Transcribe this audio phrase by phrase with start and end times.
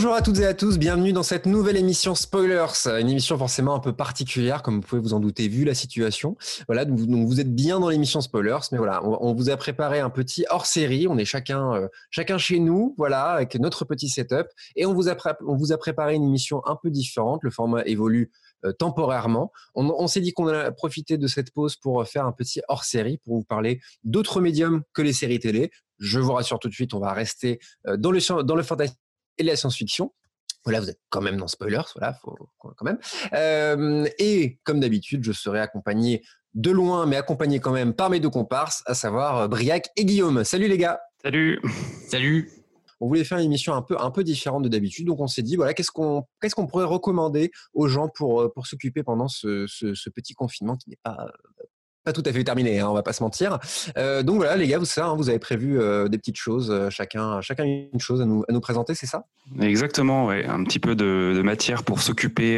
[0.00, 3.74] Bonjour à toutes et à tous, bienvenue dans cette nouvelle émission Spoilers, une émission forcément
[3.74, 6.38] un peu particulière, comme vous pouvez vous en douter vu la situation.
[6.68, 10.08] Voilà, donc vous êtes bien dans l'émission Spoilers, mais voilà, on, vous a préparé un
[10.08, 11.06] petit hors-série.
[11.06, 15.10] On est chacun, euh, chacun chez nous, voilà, avec notre petit setup, et on vous
[15.10, 17.40] a, préparé une émission un peu différente.
[17.42, 18.32] Le format évolue
[18.64, 19.52] euh, temporairement.
[19.74, 23.18] On, on s'est dit qu'on allait profiter de cette pause pour faire un petit hors-série,
[23.18, 25.70] pour vous parler d'autres médiums que les séries télé.
[25.98, 28.96] Je vous rassure tout de suite, on va rester euh, dans le dans le fantastique
[29.40, 30.12] et la science-fiction.
[30.64, 32.98] Voilà, vous êtes quand même dans spoilers, voilà, faut, quand même.
[33.32, 38.20] Euh, et comme d'habitude, je serai accompagné de loin, mais accompagné quand même par mes
[38.20, 40.44] deux comparses, à savoir euh, Briac et Guillaume.
[40.44, 41.00] Salut les gars.
[41.22, 41.60] Salut.
[42.08, 42.50] Salut.
[43.00, 45.42] On voulait faire une émission un peu un peu différente de d'habitude, donc on s'est
[45.42, 49.28] dit voilà qu'est-ce qu'on qu'est-ce qu'on pourrait recommander aux gens pour euh, pour s'occuper pendant
[49.28, 51.16] ce, ce, ce, petit confinement qui n'est pas
[52.10, 53.58] pas tout à fait terminé, hein, on va pas se mentir.
[53.96, 56.70] Euh, donc voilà, les gars, vous ça, hein, vous avez prévu euh, des petites choses,
[56.70, 59.26] euh, chacun, chacun une chose à nous, à nous présenter, c'est ça?
[59.60, 62.50] Exactement, ouais, un petit peu de, de matière pour s'occuper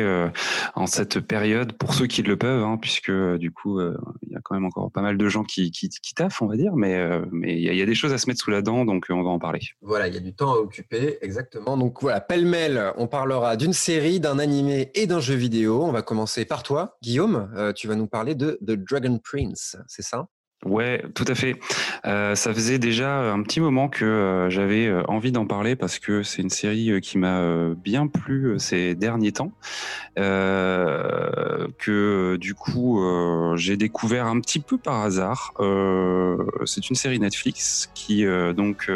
[0.74, 4.40] en cette période, pour ceux qui le peuvent, hein, puisque du coup, il y a
[4.42, 6.98] quand même encore pas mal de gens qui, qui, qui taffent, on va dire, mais
[7.30, 9.22] mais il y, y, a des choses à se mettre sous la dent, donc on
[9.22, 9.60] va en parler.
[9.80, 11.76] Voilà, il y a du temps à occuper, exactement.
[11.76, 15.82] Donc voilà, pêle-mêle, on parlera d'une série, d'un animé et d'un jeu vidéo.
[15.82, 17.72] On va commencer par toi, Guillaume.
[17.74, 20.26] tu vas nous parler de The Dragon Prince, c'est ça?
[20.64, 21.56] Ouais, tout à fait.
[22.06, 25.98] Euh, ça faisait déjà un petit moment que euh, j'avais euh, envie d'en parler parce
[25.98, 27.42] que c'est une série qui m'a
[27.74, 29.50] bien plu ces derniers temps.
[30.16, 31.66] que
[32.36, 33.02] du coup
[33.56, 35.52] j'ai découvert un petit peu par hasard.
[36.64, 38.90] c'est une série Netflix qui donc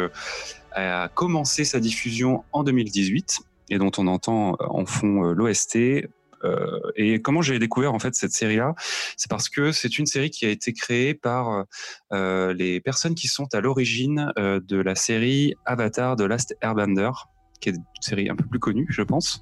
[0.71, 6.07] a commencé sa diffusion en 2018 et dont on entend en fond l'OST
[6.43, 8.75] euh, et comment j'ai découvert en fait cette série-là,
[9.15, 11.65] c'est parce que c'est une série qui a été créée par
[12.13, 17.11] euh, les personnes qui sont à l'origine euh, de la série Avatar de Last Airbender
[17.59, 19.41] qui est une série un peu plus connue, je pense,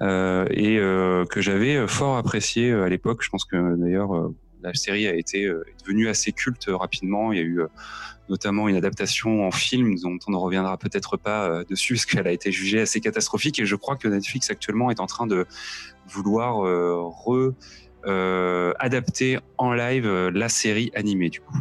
[0.00, 3.24] et que j'avais fort apprécié à l'époque.
[3.24, 4.30] Je pense que d'ailleurs
[4.62, 5.50] la série a été
[5.82, 7.32] devenue assez culte rapidement.
[7.32, 7.60] Il y a eu
[8.28, 12.32] notamment une adaptation en film dont on ne reviendra peut-être pas dessus parce qu'elle a
[12.32, 13.58] été jugée assez catastrophique.
[13.58, 15.46] Et je crois que Netflix actuellement est en train de
[16.08, 17.54] vouloir euh, re
[18.06, 21.58] euh, adapter en live euh, la série animée du coup.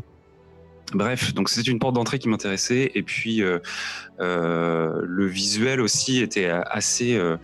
[0.94, 3.60] Bref, donc c'est une porte d'entrée qui m'intéressait et puis euh,
[4.20, 7.38] euh, le visuel aussi était assez euh, euh,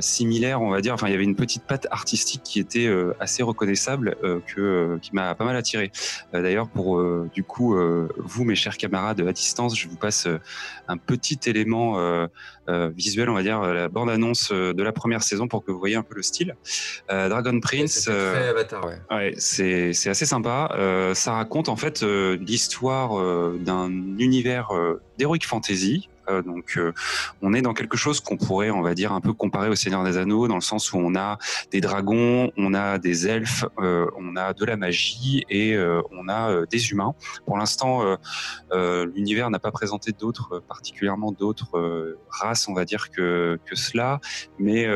[0.00, 0.94] similaire, on va dire.
[0.94, 4.98] Enfin, il y avait une petite patte artistique qui était euh, assez reconnaissable, euh, que
[5.02, 5.90] qui m'a pas mal attiré.
[6.32, 7.76] D'ailleurs, pour du coup
[8.16, 10.28] vous, mes chers camarades à distance, je vous passe
[10.88, 11.98] un petit élément
[12.68, 15.96] visuel, on va dire, la bande annonce de la première saison pour que vous voyez
[15.96, 16.56] un peu le style.
[17.08, 18.08] Dragon Prince,
[19.10, 19.34] ouais.
[19.36, 20.68] c'est c'est assez sympa.
[21.14, 23.20] ça raconte en fait l'histoire
[23.58, 24.68] d'un univers
[25.18, 26.92] d'heroic fantasy euh, donc, euh,
[27.42, 30.04] on est dans quelque chose qu'on pourrait, on va dire, un peu comparer au Seigneur
[30.04, 31.38] des Anneaux, dans le sens où on a
[31.70, 35.76] des dragons, on a des elfes, euh, on a de la magie et
[36.10, 37.14] on a des humains.
[37.46, 38.02] Pour l'instant,
[38.72, 44.20] l'univers n'a pas présenté d'autres, particulièrement d'autres races, on va dire que que cela,
[44.58, 44.86] mais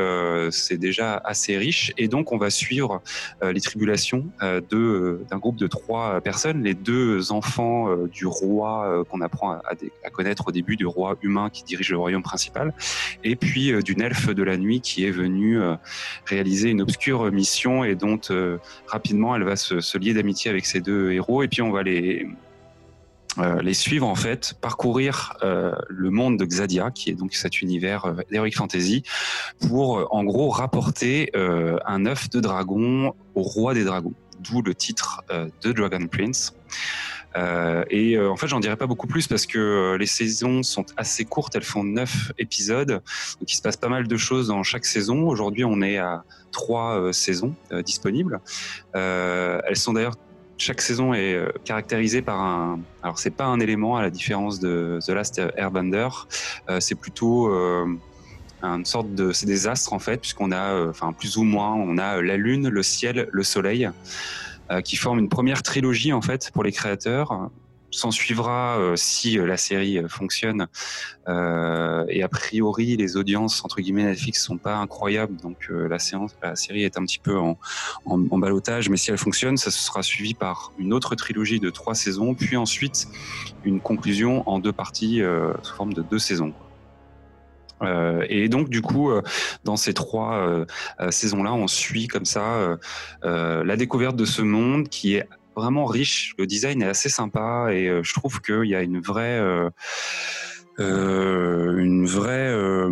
[0.51, 1.93] c'est déjà assez riche.
[1.97, 3.01] Et donc, on va suivre
[3.41, 10.09] les tribulations d'un groupe de trois personnes, les deux enfants du roi qu'on apprend à
[10.11, 12.73] connaître au début du roi humain qui dirige le royaume principal,
[13.23, 15.75] et puis euh, d'une elfe de la nuit qui est venue euh,
[16.25, 18.57] réaliser une obscure mission et dont euh,
[18.87, 22.27] rapidement elle va se, lier d'amitié avec ces deux héros, et puis on va les
[23.61, 28.13] les suivre en fait, parcourir le monde de Xadia, qui est donc cet univers euh,
[28.29, 29.03] d'Heroic Fantasy,
[29.67, 35.21] pour en gros rapporter un œuf de dragon au roi des dragons, d'où le titre
[35.61, 36.53] de Dragon Prince.
[37.37, 40.63] Euh, et euh, en fait, j'en dirais pas beaucoup plus parce que euh, les saisons
[40.63, 41.55] sont assez courtes.
[41.55, 43.01] Elles font neuf épisodes,
[43.39, 45.27] donc il se passe pas mal de choses dans chaque saison.
[45.27, 47.53] Aujourd'hui, on est à trois saisons
[47.85, 48.39] disponibles.
[48.93, 50.15] elles sont d'ailleurs
[50.57, 52.79] chaque saison est caractérisée par un.
[53.03, 56.09] Alors c'est pas un élément à la différence de The Last Airbender.
[56.79, 57.49] c'est plutôt
[58.63, 59.31] une sorte de.
[59.31, 62.67] C'est des astres en fait, puisqu'on a, enfin plus ou moins, on a la lune,
[62.67, 63.89] le ciel, le soleil.
[64.71, 67.49] Euh, qui forme une première trilogie en fait pour les créateurs.
[67.91, 70.67] S'en suivra euh, si euh, la série fonctionne.
[71.27, 76.55] et a priori, les audiences entre guillemets Netflix sont pas incroyables, donc la séance, la
[76.55, 77.57] série est un petit peu en,
[78.05, 78.37] en.
[78.37, 82.57] Mais si elle fonctionne, ça sera suivi par une autre trilogie de trois saisons, puis
[82.57, 83.07] ensuite
[83.63, 85.21] une conclusion en deux parties
[85.61, 86.53] sous forme de deux saisons.
[87.81, 89.21] Euh, et donc du coup, euh,
[89.63, 90.65] dans ces trois euh,
[91.11, 92.77] saisons-là, on suit comme ça
[93.23, 96.33] la découverte de ce monde qui est vraiment riche.
[96.37, 99.41] Le design est assez sympa et je trouve qu'il y a une vraie
[100.79, 102.89] une vraie euh,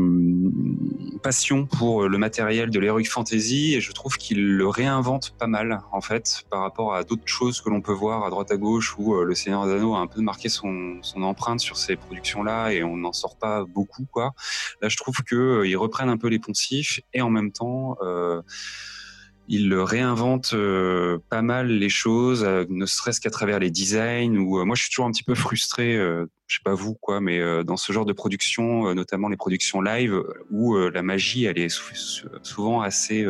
[1.24, 5.82] passion pour le matériel de l'heroic fantasy et je trouve qu'il le réinvente pas mal
[5.92, 8.96] en fait par rapport à d'autres choses que l'on peut voir à droite à gauche
[8.98, 11.96] où euh, le Seigneur des Anneaux a un peu marqué son, son empreinte sur ces
[11.96, 14.34] productions là et on n'en sort pas beaucoup quoi.
[14.82, 17.98] Là je trouve que ils reprennent un peu les poncifs et en même temps
[19.48, 24.38] il réinvente euh, pas mal les choses, euh, ne serait-ce qu'à travers les designs.
[24.38, 27.20] Ou euh, moi, je suis toujours un petit peu frustré, je sais pas vous quoi,
[27.22, 31.76] mais dans ce genre de production, notamment les productions live, où la magie, elle est
[32.44, 33.26] souvent assez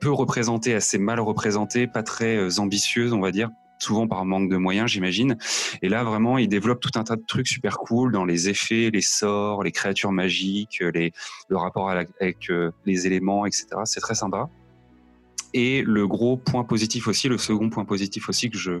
[0.00, 4.56] peu représentée, assez mal représentée, pas très ambitieuse, on va dire souvent par manque de
[4.56, 5.36] moyens, j'imagine.
[5.82, 8.90] Et là, vraiment, il développe tout un tas de trucs super cool dans les effets,
[8.92, 11.12] les sorts, les créatures magiques, les,
[11.48, 12.52] le rapport avec
[12.84, 13.66] les éléments, etc.
[13.84, 14.48] C'est très sympa.
[15.54, 18.80] Et le gros point positif aussi, le second point positif aussi que je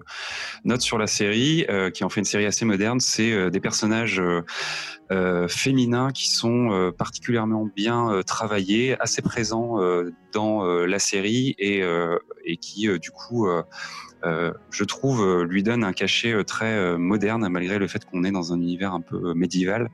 [0.64, 3.60] note sur la série, euh, qui en fait une série assez moderne, c'est euh, des
[3.60, 4.22] personnages
[5.10, 9.78] euh, féminins qui sont particulièrement bien travaillés, assez présents
[10.32, 11.82] dans la série et,
[12.62, 13.46] qui du coup,
[14.24, 18.56] je trouve, lui donne un cachet très moderne malgré le fait qu'on est dans un
[18.56, 19.90] univers un peu médiéval.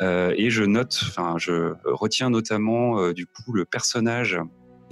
[0.00, 4.38] et je note, enfin, je retiens notamment du coup le personnage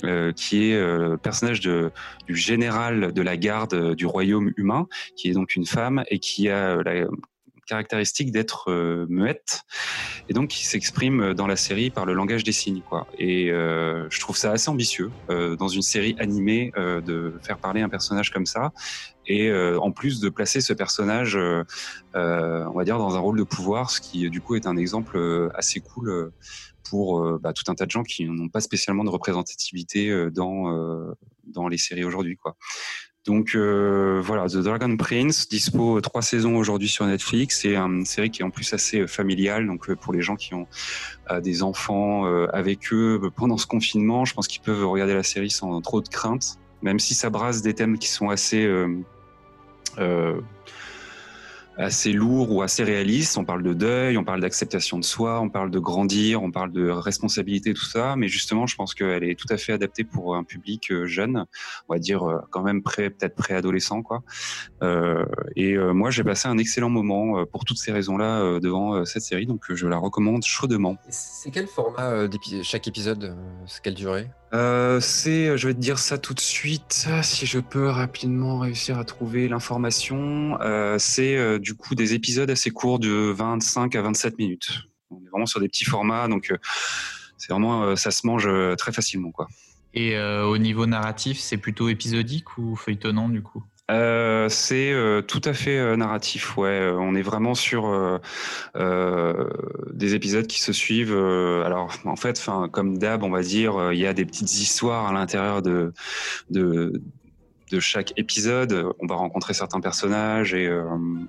[0.04, 1.90] euh, qui est euh, personnage de,
[2.26, 6.18] du général de la garde euh, du royaume humain, qui est donc une femme et
[6.18, 7.06] qui a la
[7.66, 8.72] caractéristique d'être
[9.08, 9.62] muette
[10.28, 14.20] et donc qui s'exprime dans la série par le langage des signes quoi et je
[14.20, 18.72] trouve ça assez ambitieux dans une série animée de faire parler un personnage comme ça
[19.26, 23.90] et en plus de placer ce personnage on va dire dans un rôle de pouvoir
[23.90, 26.32] ce qui du coup est un exemple assez cool
[26.92, 30.30] pour euh, bah, tout un tas de gens qui n'ont pas spécialement de représentativité euh,
[30.30, 31.14] dans, euh,
[31.44, 32.36] dans les séries aujourd'hui.
[32.36, 32.54] quoi.
[33.24, 37.60] Donc voilà, The Dragon Prince, dispo trois saisons aujourd'hui sur Netflix.
[37.62, 39.66] C'est une série qui est en plus assez familiale.
[39.66, 40.66] Donc pour les gens qui ont
[41.40, 45.80] des enfants avec eux pendant ce confinement, je pense qu'ils peuvent regarder la série sans
[45.80, 48.68] trop de crainte, même si ça brasse des thèmes qui sont assez
[51.76, 53.38] assez lourd ou assez réaliste.
[53.38, 56.72] On parle de deuil, on parle d'acceptation de soi, on parle de grandir, on parle
[56.72, 58.16] de responsabilité, tout ça.
[58.16, 61.46] Mais justement, je pense qu'elle est tout à fait adaptée pour un public euh, jeune,
[61.88, 64.22] on va dire euh, quand même pré, peut-être préadolescent, quoi.
[64.82, 65.24] Euh,
[65.56, 69.64] et moi, j'ai passé un excellent moment pour toutes ces raisons-là devant cette série, donc
[69.70, 70.96] je la recommande chaudement.
[71.08, 72.28] C'est quel format
[72.62, 73.36] chaque épisode
[73.66, 74.28] C'est quelle durée?
[74.54, 78.98] Euh, c'est, je vais te dire ça tout de suite, si je peux rapidement réussir
[78.98, 80.58] à trouver l'information.
[80.60, 84.82] Euh, c'est euh, du coup des épisodes assez courts de 25 à 27 minutes.
[85.10, 86.52] On est vraiment sur des petits formats, donc
[87.38, 89.48] c'est vraiment, ça se mange très facilement, quoi.
[89.94, 93.62] Et au niveau narratif, c'est plutôt épisodique ou feuilletonnant du coup?
[93.90, 96.90] Euh, c'est euh, tout à fait euh, narratif, ouais.
[96.94, 98.20] On est vraiment sur
[98.74, 101.12] des épisodes qui se suivent.
[101.12, 105.12] alors, en fait, comme d'hab, on va dire, il y a des petites histoires à
[105.12, 105.92] l'intérieur de,
[106.50, 107.02] de
[107.72, 110.84] de chaque épisode, on va rencontrer certains personnages et euh,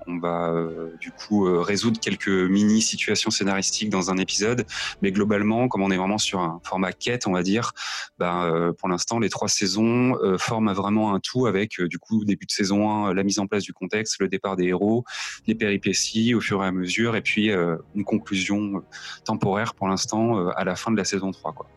[0.08, 4.66] on va euh, du coup euh, résoudre quelques mini situations scénaristiques dans un épisode.
[5.02, 7.72] Mais globalement, comme on est vraiment sur un format quête, on va dire,
[8.20, 12.52] ben, pour l'instant, les trois saisons forment vraiment un tout avec du coup début de
[12.52, 15.06] saison 1, la mise en place du contexte, le départ des héros,
[15.48, 18.84] les péripéties au fur et à mesure, et puis une conclusion
[19.24, 21.54] temporaire pour l'instant à la fin de la saison 3.
[21.54, 21.68] Quoi.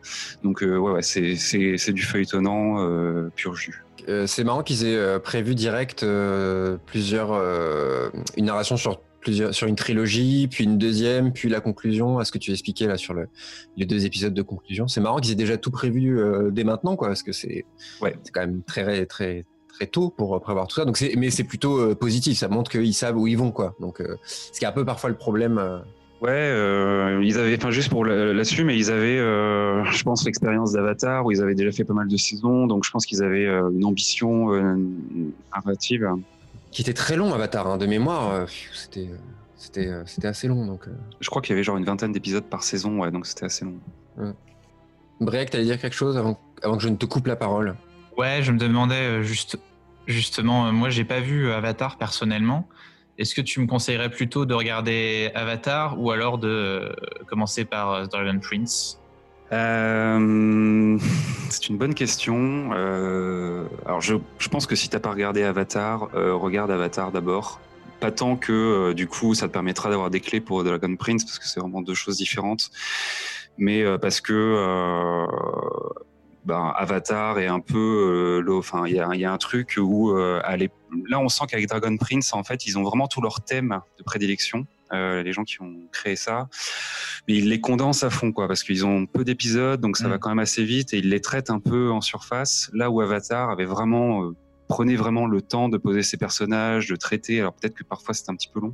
[0.43, 3.86] Donc ouais, ouais c'est du feuilletonnant pur jus.
[4.07, 7.33] Euh, c'est marrant qu'ils aient euh, prévu direct euh, plusieurs,
[8.37, 12.19] une narration sur plusieurs, sur une trilogie, puis une deuxième, puis la conclusion.
[12.19, 13.27] À ce que tu expliquais là sur le,
[13.75, 16.19] les deux épisodes de conclusion, c'est marrant qu'ils aient déjà tout prévu
[16.51, 17.65] dès maintenant, quoi, parce que c'est
[18.01, 18.15] ouais.
[18.23, 20.85] c'est quand même très très très tôt pour prévoir tout ça.
[20.85, 22.37] Donc mais c'est plutôt positif.
[22.37, 23.75] Ça montre qu'ils savent où ils vont, quoi.
[23.79, 25.83] Donc ce qui est un peu parfois le problème
[26.19, 30.71] Ouais, euh, ils avaient, enfin juste pour là-dessus, mais ils avaient, euh, je pense, l'expérience
[30.71, 33.45] d'Avatar où ils avaient déjà fait pas mal de saisons, donc je pense qu'ils avaient
[33.45, 34.51] euh, une ambition
[35.53, 36.09] narrative.
[36.71, 38.47] Qui était très long, Avatar, hein, de mémoire.
[38.73, 39.09] c'était,
[39.57, 40.85] c'était, c'était assez long, donc.
[41.19, 43.65] Je crois qu'il y avait genre une vingtaine d'épisodes par saison, ouais, donc c'était assez
[43.65, 43.75] long.
[44.17, 45.45] Ouais.
[45.45, 47.75] tu allais dire quelque chose avant, avant que je ne te coupe la parole?
[48.17, 49.59] Ouais, je me demandais juste,
[50.07, 52.67] justement, moi j'ai pas vu Avatar personnellement.
[53.17, 56.93] Est-ce que tu me conseillerais plutôt de regarder Avatar ou alors de euh,
[57.25, 58.99] commencer par euh, Dragon Prince
[59.53, 60.97] euh,
[61.49, 62.71] c'est une bonne question.
[63.85, 64.15] alors, je,
[64.51, 67.61] pense que si t'as pas regardé Avatar, regarde Avatar d'abord.
[68.01, 71.39] Pas tant que du coup, ça te permettra d'avoir des clés pour Dragon Prince parce
[71.39, 72.69] que c'est vraiment deux choses différentes,
[73.57, 75.25] mais parce que
[76.47, 80.11] ben, Avatar est un peu euh, Enfin, il y a, y a, un truc où
[80.11, 80.41] euh,
[81.09, 84.03] là, on sent qu'avec Dragon Prince, en fait, ils ont vraiment tous leurs thèmes de
[84.03, 84.65] prédilection.
[84.93, 86.47] les gens qui ont créé ça,
[87.27, 90.15] mais ils les condensent à fond, quoi, parce qu'ils ont peu d'épisodes, donc ça va
[90.15, 90.19] mm.
[90.19, 92.71] quand même assez vite, et ils les traitent un peu en surface.
[92.73, 94.31] Là où Avatar avait vraiment
[94.69, 97.41] prenait vraiment le temps de poser ses personnages, de traiter.
[97.41, 98.73] Alors peut-être que parfois c'était un petit peu long,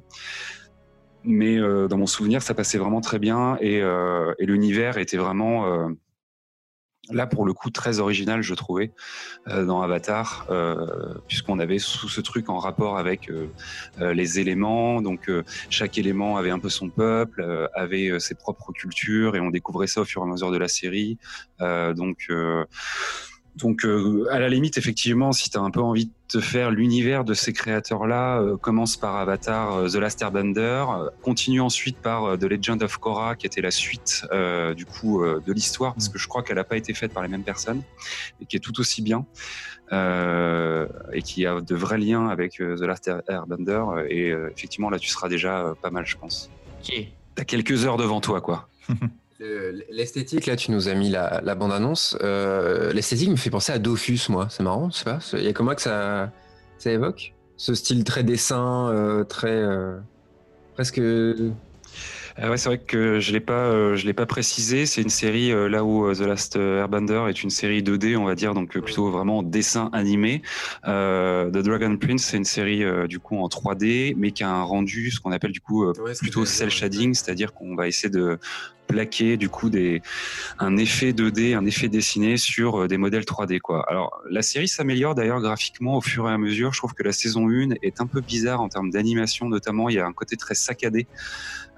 [1.23, 5.89] mais dans mon souvenir, ça passait vraiment très bien et, et l'univers était vraiment
[7.11, 8.91] là pour le coup très original je trouvais
[9.47, 13.47] euh, dans Avatar euh, puisqu'on avait sous ce truc en rapport avec euh,
[14.13, 15.01] les éléments.
[15.01, 15.29] Donc
[15.69, 20.01] chaque élément avait un peu son peuple avait ses propres cultures et on découvrait ça
[20.01, 21.17] au fur et à mesure de la série.
[21.59, 22.29] Donc
[23.55, 26.71] donc, euh, à la limite, effectivement, si tu as un peu envie de te faire
[26.71, 30.85] l'univers de ces créateurs-là, euh, commence par Avatar euh, The Last Airbender,
[31.21, 34.25] continue ensuite par The Legend of Korra, qui était la suite
[34.75, 37.29] du coup de l'histoire, parce que je crois qu'elle n'a pas été faite par les
[37.29, 37.83] mêmes personnes,
[38.41, 39.25] et qui est tout aussi bien,
[39.91, 43.83] et qui a de vrais liens avec The Last Airbender.
[44.09, 46.49] Et effectivement, là, tu seras déjà pas mal, je pense.
[46.81, 47.07] Ok.
[47.35, 48.67] T'as quelques heures devant toi, quoi.
[49.89, 52.17] L'esthétique, là, tu nous as mis la, bande-annonce.
[52.21, 54.47] Euh, l'esthétique me fait penser à Dofus, moi.
[54.49, 55.19] C'est marrant, je sais pas.
[55.33, 56.31] Il y a comment que ça,
[56.77, 59.51] ça évoque Ce style très dessin, euh, très.
[59.51, 59.97] Euh,
[60.73, 61.01] presque.
[62.35, 64.87] Ah ouais, c'est vrai que je l'ai pas, je l'ai pas précisé.
[64.87, 68.55] C'est une série là où The Last Airbender est une série 2D, on va dire,
[68.55, 70.41] donc plutôt vraiment dessin animé.
[70.83, 75.11] The Dragon Prince, c'est une série du coup en 3D, mais qui a un rendu,
[75.11, 75.85] ce qu'on appelle du coup
[76.17, 78.39] plutôt cel shading, c'est-à-dire qu'on va essayer de
[78.87, 80.01] plaquer du coup des,
[80.59, 83.59] un effet 2D, un effet dessiné sur euh, des modèles 3D.
[83.59, 83.85] Quoi.
[83.89, 86.73] Alors la série s'améliore d'ailleurs graphiquement au fur et à mesure.
[86.73, 89.89] Je trouve que la saison 1 est un peu bizarre en termes d'animation notamment.
[89.89, 91.07] Il y a un côté très saccadé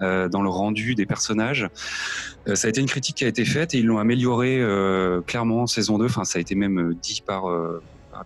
[0.02, 1.68] euh, dans le rendu des personnages.
[2.48, 4.62] Euh, ça a été une critique qui a été faite et ils l'ont amélioré
[5.26, 6.06] clairement en saison 2.
[6.06, 7.46] Enfin, ça a été même dit par...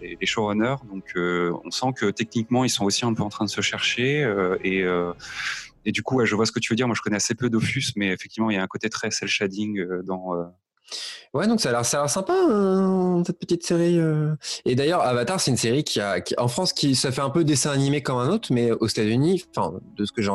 [0.02, 3.50] les, showrunners, donc on sent que techniquement ils sont aussi un peu en train de
[3.50, 4.22] se chercher
[4.64, 4.86] et
[5.86, 6.88] et du coup, je vois ce que tu veux dire.
[6.88, 9.28] Moi, je connais assez peu Dofus, mais effectivement, il y a un côté très cel
[9.28, 10.36] shading euh, dans.
[10.36, 10.44] Euh,
[11.34, 14.00] ouais, donc ça a l'air, ça sympa hein, cette petite série.
[14.00, 14.36] Euh.
[14.66, 17.44] Et d'ailleurs, Avatar, c'est une série qui a, en France, qui ça fait un peu
[17.44, 19.46] dessin animé comme un autre, mais aux États-Unis,
[19.96, 20.32] de ce que j'ai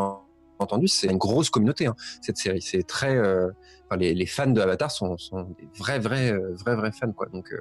[0.59, 2.63] entendu, c'est une grosse communauté hein, cette série.
[2.63, 3.21] C'est très,
[3.97, 5.17] les, fans de Avatar sont,
[5.59, 7.27] des vrais, vrais, vrais, vrais fans quoi.
[7.27, 7.55] Donc,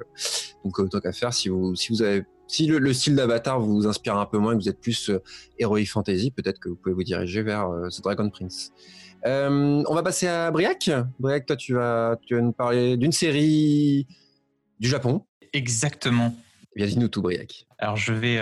[0.64, 4.16] donc autant qu'à faire, si vous, si vous avez si le, style d'Avatar vous inspire
[4.16, 5.22] un peu moins et que vous êtes plus euh,
[5.58, 8.72] Heroic Fantasy, peut-être que vous pouvez vous diriger vers euh, The Dragon Prince.
[9.26, 10.90] Euh, on va passer à Briac.
[11.18, 14.06] Briac, toi, tu vas, tu vas nous parler d'une série
[14.78, 15.24] du Japon.
[15.52, 16.34] Exactement.
[16.76, 17.66] Eh bien, dis-nous tout, Briac.
[17.78, 18.38] Alors, je vais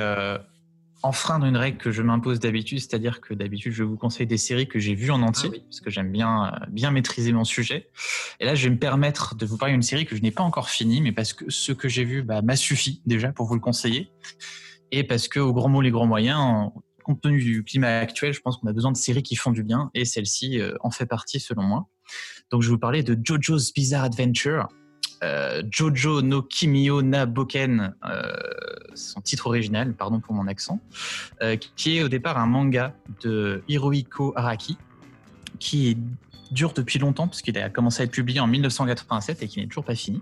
[1.03, 4.69] enfreindre une règle que je m'impose d'habitude, c'est-à-dire que d'habitude je vous conseille des séries
[4.69, 7.89] que j'ai vues en entier, ah parce que j'aime bien, euh, bien maîtriser mon sujet.
[8.41, 10.43] Et là, je vais me permettre de vous parler d'une série que je n'ai pas
[10.43, 13.55] encore finie, mais parce que ce que j'ai vu bah, m'a suffi déjà pour vous
[13.55, 14.11] le conseiller.
[14.91, 16.71] Et parce que, au grand mot, les grands moyens,
[17.03, 19.63] compte tenu du climat actuel, je pense qu'on a besoin de séries qui font du
[19.63, 21.89] bien, et celle-ci euh, en fait partie selon moi.
[22.51, 24.69] Donc je vais vous parler de JoJo's Bizarre Adventure,
[25.23, 28.33] euh, Jojo no Kimio na Boken, euh,
[28.95, 30.81] son titre original, pardon pour mon accent,
[31.43, 34.77] euh, qui est au départ un manga de Hirohiko Araki,
[35.61, 35.97] qui
[36.51, 39.85] dure depuis longtemps, puisqu'il a commencé à être publié en 1987 et qui n'est toujours
[39.85, 40.21] pas fini.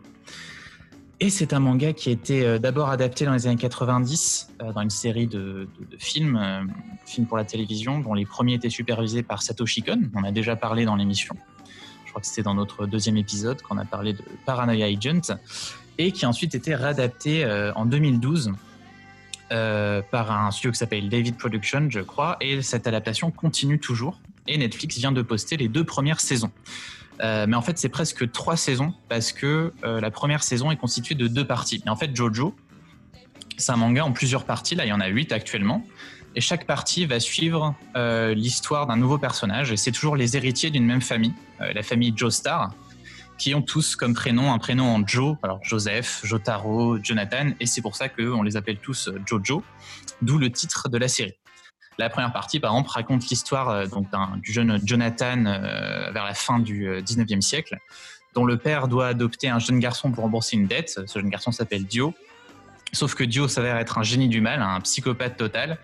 [1.22, 4.88] Et c'est un manga qui a été d'abord adapté dans les années 90 dans une
[4.88, 6.72] série de, de films,
[7.04, 10.56] films pour la télévision, dont les premiers étaient supervisés par Satoshi Kon, on a déjà
[10.56, 11.36] parlé dans l'émission
[12.10, 15.38] je crois que c'était dans notre deuxième épisode qu'on a parlé de Paranoia Agent,
[15.96, 18.52] et qui a ensuite été réadapté euh, en 2012
[19.52, 24.18] euh, par un studio qui s'appelle David Production, je crois, et cette adaptation continue toujours.
[24.48, 26.50] Et Netflix vient de poster les deux premières saisons.
[27.20, 31.14] Euh, mais en fait, c'est presque trois saisons parce que la première saison est constituée
[31.14, 31.80] de deux parties.
[31.86, 32.56] Et en fait, Jojo,
[33.56, 34.74] c'est un manga en plusieurs parties.
[34.74, 35.86] Là, il y en a huit actuellement.
[36.36, 39.72] Et chaque partie va suivre euh, l'histoire d'un nouveau personnage.
[39.72, 42.70] Et c'est toujours les héritiers d'une même famille, euh, la famille Joestar,
[43.36, 45.36] qui ont tous comme prénom un prénom en Joe.
[45.42, 47.50] Alors Joseph, Jotaro, Jonathan.
[47.58, 49.64] Et c'est pour ça qu'on les appelle tous euh, Jojo,
[50.22, 51.34] d'où le titre de la série.
[51.98, 53.86] La première partie, par exemple, raconte l'histoire
[54.38, 57.76] du jeune Jonathan vers la fin du 19e siècle,
[58.34, 60.98] dont le père doit adopter un jeune garçon pour rembourser une dette.
[61.04, 62.14] Ce jeune garçon s'appelle Dio.
[62.92, 65.78] Sauf que Dio s'avère être un génie du mal, un psychopathe total,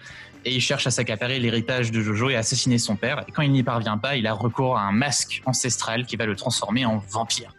[0.46, 3.24] et il cherche à s'accaparer l'héritage de Jojo et assassiner son père.
[3.26, 6.24] Et quand il n'y parvient pas, il a recours à un masque ancestral qui va
[6.24, 7.52] le transformer en vampire.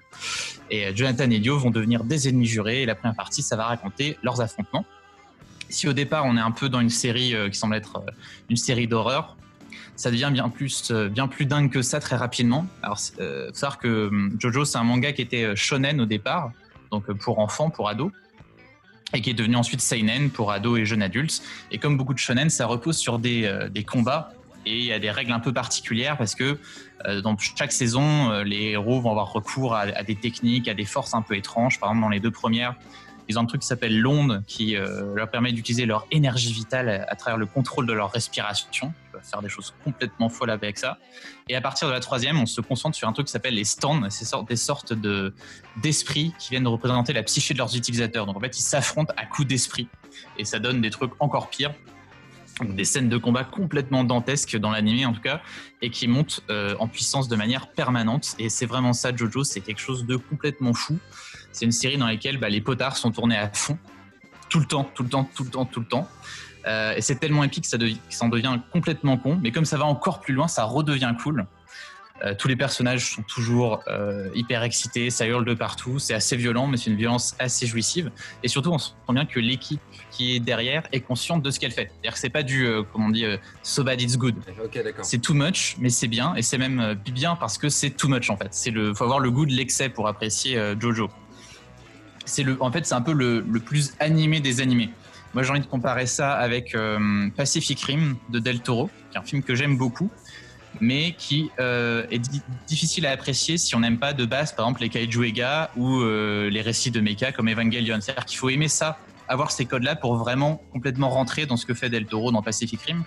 [0.72, 2.84] Et euh, Jonathan et Dio vont devenir des ennemis jurés.
[2.84, 4.86] Et la première partie, ça va raconter leurs affrontements.
[5.68, 8.12] Si au départ, on est un peu dans une série euh, qui semble être euh,
[8.50, 9.36] une série d'horreur,
[9.98, 12.68] ça devient bien plus, bien plus dingue que ça très rapidement.
[12.84, 16.52] Alors, faut savoir que hum, Jojo, c'est un manga qui était shonen au départ,
[16.92, 18.12] donc pour enfants, pour ados
[19.14, 21.42] et qui est devenu ensuite seinen pour ados et jeunes adultes.
[21.72, 24.34] Et comme beaucoup de shonen, ça repose sur des, euh, des combats
[24.66, 26.58] et il y a des règles un peu particulières parce que
[27.24, 31.22] dans chaque saison, les héros vont avoir recours à, des techniques, à des forces un
[31.22, 31.80] peu étranges.
[31.80, 32.76] Par exemple, dans les deux premières,
[33.28, 37.06] ils ont un truc qui s'appelle l'onde qui euh, leur permet d'utiliser leur énergie vitale
[37.08, 38.94] à, travers le contrôle de leur respiration.
[39.24, 40.98] Faire des choses complètement folles avec ça.
[41.50, 43.64] Et à partir de la troisième, on se concentre sur un truc qui s'appelle les
[43.64, 44.10] stands.
[44.10, 45.34] C'est des sortes de,
[45.82, 48.26] d'esprits qui viennent représenter la psyché de leurs utilisateurs.
[48.26, 49.88] Donc en fait, ils s'affrontent à coups d'esprit.
[50.38, 51.74] Et ça donne des trucs encore pires
[52.66, 55.42] des scènes de combat complètement dantesques dans l'anime en tout cas,
[55.82, 58.36] et qui montent euh, en puissance de manière permanente.
[58.40, 60.98] Et c'est vraiment ça, Jojo, c'est quelque chose de complètement fou.
[61.52, 63.78] C'est une série dans laquelle bah, les potards sont tournés à fond,
[64.50, 66.08] tout le temps, tout le temps, tout le temps, tout le temps.
[66.66, 67.78] Euh, et c'est tellement épique que ça,
[68.10, 69.40] ça en devient complètement con.
[69.42, 71.46] Mais comme ça va encore plus loin, ça redevient cool.
[72.24, 76.36] Euh, tous les personnages sont toujours euh, hyper excités, ça hurle de partout, c'est assez
[76.36, 78.12] violent, mais c'est une violence assez jouissive.
[78.42, 81.72] Et surtout, on sent bien que l'équipe qui est derrière est consciente de ce qu'elle
[81.72, 81.92] fait.
[81.92, 83.26] C'est-à-dire que c'est pas du, euh, comment on dit,
[83.62, 84.36] so bad it's good.
[85.04, 88.30] c'est too much, mais c'est bien, et c'est même bien parce que c'est too much
[88.30, 88.50] en fait.
[88.52, 91.10] C'est le, faut avoir le goût de l'excès pour apprécier Jojo.
[92.26, 94.90] C'est le, en fait, c'est un peu le, le, plus animé des animés.
[95.34, 96.76] Moi, j'ai envie de comparer ça avec
[97.36, 100.10] Pacific Rim de Del Toro, qui est un film que j'aime beaucoup
[100.82, 102.22] mais qui euh, est
[102.68, 106.02] difficile à apprécier si on n'aime pas de base, par exemple, les kaiju Ega ou
[106.02, 108.00] euh, les récits de mecha comme Evangelion.
[108.02, 111.74] C'est-à-dire qu'il faut aimer ça, avoir ces codes-là pour vraiment complètement rentrer dans ce que
[111.74, 113.04] fait Del Toro dans Pacific Rim.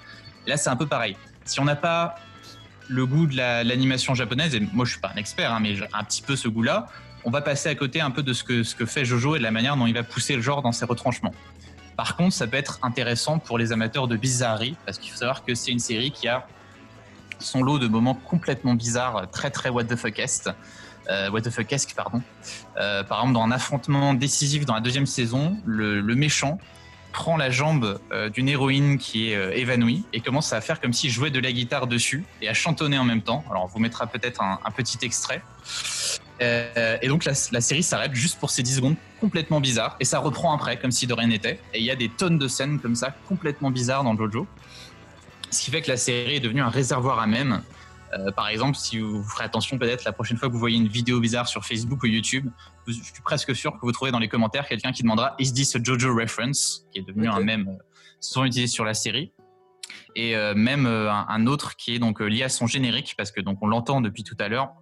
[0.46, 1.16] Là, c'est un peu pareil.
[1.44, 2.16] Si on n'a pas
[2.88, 5.86] le goût de l'animation japonaise, et moi je suis pas un expert, hein, mais j'ai
[5.92, 6.86] un petit peu ce goût-là,
[7.24, 9.50] on va passer à côté un peu de ce que fait Jojo et de la
[9.50, 11.34] manière dont il va pousser le genre dans ses retranchements.
[12.00, 15.44] Par contre, ça peut être intéressant pour les amateurs de bizarrerie, parce qu'il faut savoir
[15.44, 16.46] que c'est une série qui a
[17.38, 20.48] son lot de moments complètement bizarres, très très what the fuckesque.
[21.10, 21.28] Euh,
[21.94, 22.22] pardon.
[22.78, 26.56] Euh, par exemple, dans un affrontement décisif dans la deuxième saison, le, méchant
[27.12, 31.10] prend la jambe euh, d'une héroïne qui est évanouie et commence à faire comme s'il
[31.10, 33.44] jouait de la guitare dessus et à chantonner en même temps.
[33.50, 35.42] Alors, on vous mettra peut-être un, petit extrait.
[36.40, 40.18] Et donc, la, la série s'arrête juste pour ces 10 secondes complètement bizarres et ça
[40.18, 41.60] reprend après comme si de rien n'était.
[41.74, 44.46] Et il y a des tonnes de scènes comme ça complètement bizarres dans Jojo.
[45.50, 47.62] Ce qui fait que la série est devenue un réservoir à même.
[48.12, 50.88] Euh, par exemple, si vous ferez attention peut-être la prochaine fois que vous voyez une
[50.88, 52.48] vidéo bizarre sur Facebook ou YouTube,
[52.86, 55.76] je suis presque sûr que vous trouverez dans les commentaires quelqu'un qui demandera Is this
[55.76, 56.86] a JoJo reference?
[56.92, 57.82] Qui est devenu un mème euh,
[58.20, 59.32] souvent utilisé sur la série.
[60.16, 63.58] Et euh, même un, autre qui est donc lié à son générique parce que donc
[63.60, 64.72] on l'entend depuis tout à l'heure.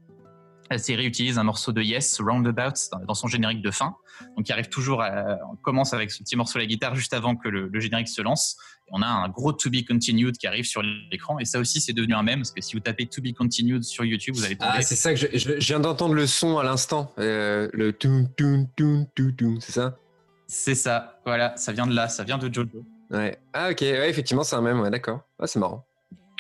[0.71, 3.97] La série utilise un morceau de Yes, Roundabouts, dans son générique de fin.
[4.37, 7.15] Donc, il arrive toujours à, on commence avec ce petit morceau de la guitare juste
[7.15, 8.57] avant que le, générique se lance.
[8.91, 11.39] on a un gros To Be Continued qui arrive sur l'écran.
[11.39, 13.83] Et ça aussi, c'est devenu un mème parce que si vous tapez To Be Continued
[13.83, 14.73] sur YouTube, vous allez tomber.
[14.75, 17.13] Ah, c'est ça que je, viens d'entendre le son à l'instant.
[17.19, 19.97] Euh, le tout, tout, tout, tout, tout, c'est ça?
[20.47, 21.21] C'est ça.
[21.25, 21.57] Voilà.
[21.57, 22.09] Ça vient de là.
[22.09, 22.85] Ça vient de Jojo.
[23.11, 23.39] Ouais.
[23.53, 23.81] Ah, ok.
[23.81, 24.81] Ouais, effectivement, c'est un mème.
[24.81, 25.21] Ouais, d'accord.
[25.39, 25.87] Ah, c'est marrant.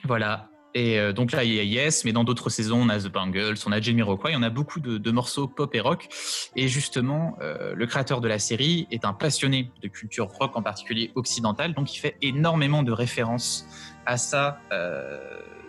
[0.04, 0.47] Voilà.
[0.74, 3.08] Et euh, donc là, il y a Yes, mais dans d'autres saisons, on a The
[3.08, 6.08] Bangles, on a Jamiroquai, on a beaucoup de, morceaux pop et rock.
[6.56, 10.62] Et justement, euh, le créateur de la série est un passionné de culture rock, en
[10.62, 13.66] particulier occidentale, donc il fait énormément de références
[14.06, 15.18] à ça euh,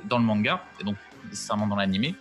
[0.05, 0.95] dans le manga, donc
[1.29, 2.15] nécessairement dans l'animé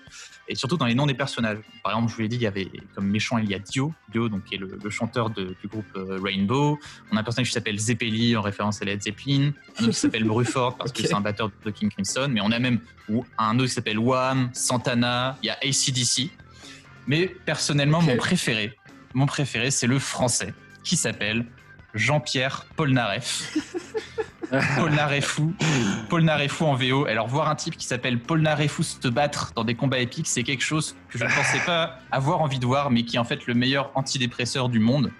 [0.49, 1.59] et surtout dans les noms des personnages.
[1.83, 3.93] Par exemple, je vous l'ai dit, il y avait comme méchant, il y a Dio,
[4.11, 6.79] Dio donc, qui est le, chanteur du groupe euh, Rainbow.
[7.13, 9.99] On a un personnage qui s'appelle Zeppeli en référence à Led Zeppelin, un autre qui
[9.99, 12.81] s'appelle Bruford parce que c'est un batteur de King Crimson, mais on a même
[13.39, 16.31] un autre qui s'appelle Wham, Santana, il y a ACDC.
[17.07, 18.77] Mais personnellement, mon préféré,
[19.15, 21.47] mon préféré, c'est le français qui s'appelle
[21.95, 23.57] Jean-Pierre Polnareff.
[24.77, 25.55] Paul Narefou,
[26.09, 27.07] Paul Narefou en VO.
[27.07, 30.43] Alors voir un type qui s'appelle Paul Narefou se battre dans des combats épiques, c'est
[30.43, 33.25] quelque chose que je ne pensais pas avoir envie de voir, mais qui est en
[33.25, 35.11] fait le meilleur antidépresseur du monde.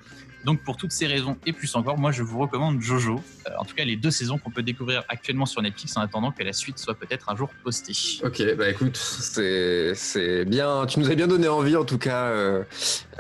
[0.45, 3.21] Donc pour toutes ces raisons et plus encore, moi je vous recommande Jojo.
[3.47, 6.31] Euh, en tout cas les deux saisons qu'on peut découvrir actuellement sur Netflix en attendant
[6.31, 7.93] que la suite soit peut-être un jour postée.
[8.25, 12.63] Ok, bah écoute, c'est bien, tu nous as bien donné envie en tout cas euh,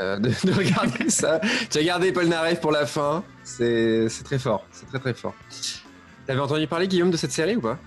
[0.00, 1.40] euh, de, regarder ça.
[1.70, 5.34] Tu as gardé Paul Naref pour la fin, c'est très fort, c'est très très fort.
[6.28, 7.78] T'avais entendu parler, Guillaume, de cette série ou pas?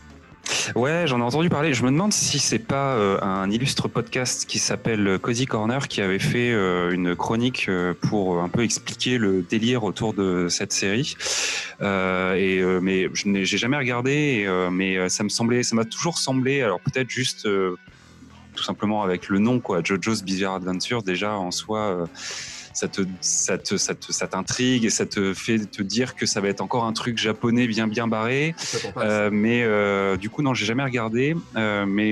[0.75, 1.75] Ouais, j'en ai entendu parler.
[1.75, 6.01] Je me demande si c'est pas euh, un illustre podcast qui s'appelle Cozy Corner qui
[6.01, 10.73] avait fait euh, une chronique euh, pour un peu expliquer le délire autour de cette
[10.73, 11.15] série.
[11.82, 16.63] et mais je n'ai jamais regardé, mais ça me semblait, ça m'a toujours semblé.
[16.63, 22.08] Alors peut-être juste tout simplement avec le nom quoi, JoJo's Bizarre Adventure déjà en soi
[22.74, 26.42] ça te, ça te, ça ça t'intrigue et ça te fait te dire que ça
[26.42, 28.56] va être encore un truc japonais bien bien barré.
[28.98, 31.36] Euh, mais euh, du coup non, j'ai jamais regardé.
[31.56, 32.12] Euh, mais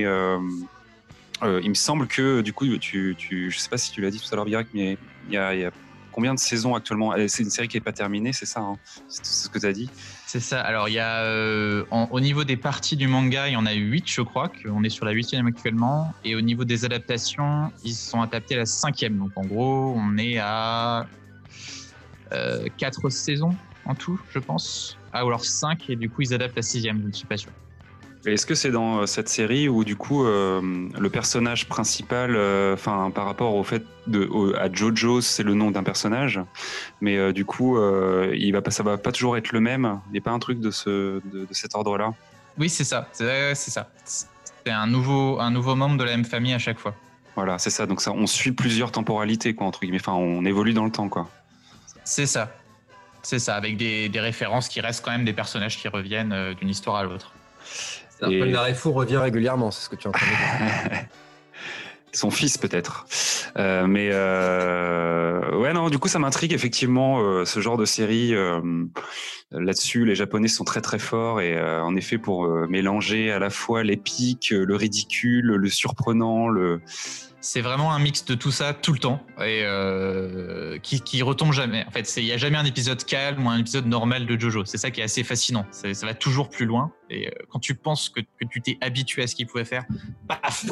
[1.42, 4.20] il me semble que du coup, tu, tu, je sais pas si tu l'as dit
[4.20, 5.70] tout à l'heure, Birak, mais il y a,
[6.12, 7.14] combien de saisons actuellement?
[7.28, 8.76] C'est une série qui n'est pas terminée, c'est ça hein?
[9.08, 9.88] C'est ce que tu as dit
[10.32, 10.60] C'est ça.
[10.60, 13.72] Alors, il y a, euh, au niveau des parties du manga, il y en a
[13.72, 16.14] 8, je crois, qu'on est sur la huitième actuellement.
[16.22, 19.18] Et au niveau des adaptations, ils sont adaptés à la cinquième.
[19.18, 21.08] Donc, en gros, on est à
[22.32, 24.96] euh, 4 saisons en tout, je pense.
[25.12, 27.36] Ah, ou alors 5, et du coup, ils adaptent la sixième, je ne suis pas
[27.36, 27.50] sûr.
[28.26, 30.60] Est-ce que c'est dans euh, cette série où du coup euh,
[30.98, 34.28] le personnage principal, euh, enfin par rapport au fait de
[34.58, 36.40] à Jojo, c'est le nom d'un personnage,
[37.00, 37.78] mais du coup
[38.32, 40.00] il va pas, ça va pas toujours être le même.
[40.08, 42.12] Il n'y a pas un truc de ce de, cet ordre-là?
[42.58, 43.88] Oui, c'est ça, c'est ça.
[44.04, 46.94] C'est un nouveau un nouveau membre de la même famille à chaque fois.
[47.36, 47.86] Voilà, c'est ça.
[47.86, 50.00] Donc ça, on suit plusieurs temporalités quoi entre guillemets.
[50.00, 51.30] Enfin, on évolue dans le temps quoi.
[52.04, 52.52] C'est ça.
[53.22, 56.70] C'est ça, avec des, des, références qui restent quand même des personnages qui reviennent d'une
[56.70, 57.34] histoire à l'autre.
[58.28, 58.74] Et...
[58.74, 60.18] fou revient régulièrement, c'est ce que tu entends.
[62.12, 63.06] Son fils peut-être.
[63.56, 68.34] Euh, mais euh, ouais non, du coup ça m'intrigue effectivement euh, ce genre de série.
[69.52, 73.82] Là-dessus, les Japonais sont très très forts et en effet pour mélanger à la fois
[73.82, 76.80] l'épique, le ridicule, le surprenant, le
[77.42, 79.64] c'est vraiment un mix de tout ça tout le temps et
[80.82, 81.84] qui, retombe jamais.
[81.86, 84.64] En fait, il n'y a jamais un épisode calme ou un épisode normal de JoJo.
[84.66, 85.66] C'est ça qui est assez fascinant.
[85.70, 86.92] Ça va toujours plus loin.
[87.08, 89.84] Et quand tu penses que, que tu t'es habitué à ce qu'il pouvait faire,
[90.28, 90.66] paf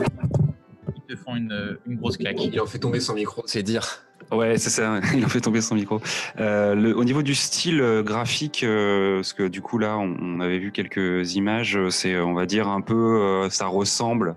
[1.08, 2.36] te font une, une grosse claque.
[2.44, 4.04] Il en fait tomber son micro, c'est dire.
[4.30, 5.00] Ouais, c'est ça.
[5.14, 6.02] Il a fait tomber son micro.
[6.38, 10.16] Euh, le, au niveau du style euh, graphique, euh, parce que du coup là, on,
[10.20, 11.78] on, avait vu quelques images.
[11.78, 14.36] Euh, c'est, on va dire un peu, euh, ça ressemble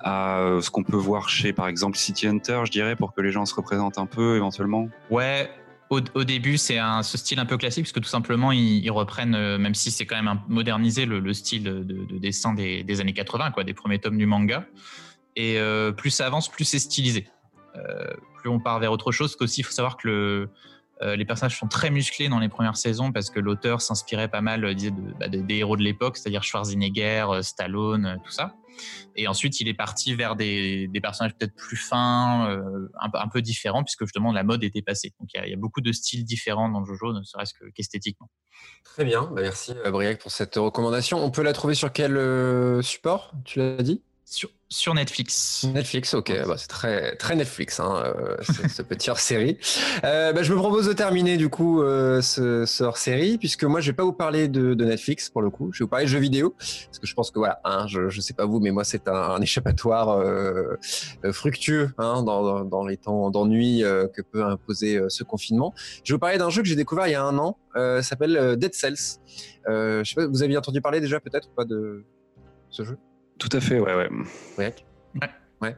[0.00, 3.32] à ce qu'on peut voir chez, par exemple, City Hunter, je dirais, pour que les
[3.32, 4.88] gens se représentent un peu éventuellement.
[5.10, 5.50] Ouais.
[5.90, 8.84] Au, au début, c'est un ce style un peu classique, parce que tout simplement, ils,
[8.84, 12.54] ils reprennent, même si c'est quand même un, modernisé, le, le style de, de, dessin
[12.54, 14.64] des, des, années 80, quoi, des premiers tomes du manga.
[15.36, 15.58] Et
[15.96, 17.26] plus ça avance, plus c'est stylisé.
[17.76, 19.36] Euh, plus on part vers autre chose.
[19.36, 20.48] Qu'aussi, il faut savoir que
[21.02, 24.40] euh, les personnages sont très musclés dans les premières saisons parce que l'auteur s'inspirait pas
[24.40, 28.54] mal euh, de, bah, des héros de l'époque, c'est-à-dire Schwarzenegger, Stallone, tout ça.
[29.16, 33.84] Et ensuite, il est parti vers des, personnages peut-être plus fins, euh, un, peu différents,
[33.84, 35.12] puisque justement la mode était passée.
[35.20, 38.28] Donc il y, a, beaucoup de styles différents dans Jojo, ne serait-ce qu'esthétiquement.
[38.84, 41.24] Très bien, bah, merci Briac pour cette recommandation.
[41.24, 43.32] On peut la trouver sur quel euh, support?
[43.44, 44.02] Tu l'as dit?
[44.24, 45.66] Sur, sur, Netflix.
[45.74, 48.36] Netflix, ok, bah, c'est très très Netflix, hein, euh,
[48.68, 49.58] ce petit hors-série.
[50.04, 53.80] Euh, bah, je me propose de terminer du coup euh, ce, ce hors-série, puisque moi
[53.80, 56.06] je vais pas vous parler de, de, Netflix pour le coup, je vais vous parler
[56.06, 58.60] de jeux vidéo, parce que je pense que voilà, hein, je, je sais pas vous,
[58.60, 60.76] mais moi c'est un, un, échappatoire euh,
[61.32, 65.74] fructueux hein, dans, dans, les temps d'ennui que peut imposer ce confinement.
[66.02, 68.02] Je vais vous parler d'un jeu que j'ai découvert il y a un an, ça
[68.02, 69.18] s'appelle Dead Cells.
[69.66, 72.04] je sais pas, vous aviez entendu parler déjà peut-être ou pas de
[72.70, 72.98] ce jeu?
[73.38, 74.08] Tout à fait, ouais, ouais.
[74.58, 74.74] Ouais.
[75.60, 75.76] ouais.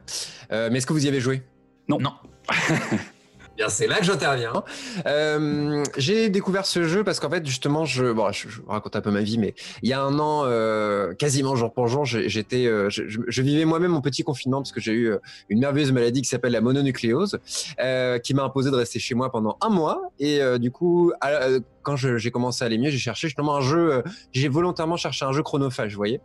[0.51, 1.43] Euh, mais est-ce que vous y avez joué?
[1.87, 1.97] Non.
[1.99, 2.13] Non.
[3.57, 4.63] Bien, c'est là que j'interviens.
[5.07, 9.01] Euh, j'ai découvert ce jeu parce qu'en fait, justement, je, bon, je, je, raconte un
[9.01, 12.67] peu ma vie, mais il y a un an, euh, quasiment jour pour jour, j'étais,
[12.67, 15.11] euh, je, je, vivais moi-même mon petit confinement parce que j'ai eu
[15.49, 17.39] une merveilleuse maladie qui s'appelle la mononucléose,
[17.79, 20.11] euh, qui m'a imposé de rester chez moi pendant un mois.
[20.19, 21.47] Et du coup, à,
[21.87, 25.31] quand j'ai commencé à aller mieux, j'ai cherché justement un jeu, j'ai volontairement cherché un
[25.31, 26.19] jeu chronophage, vous voyez.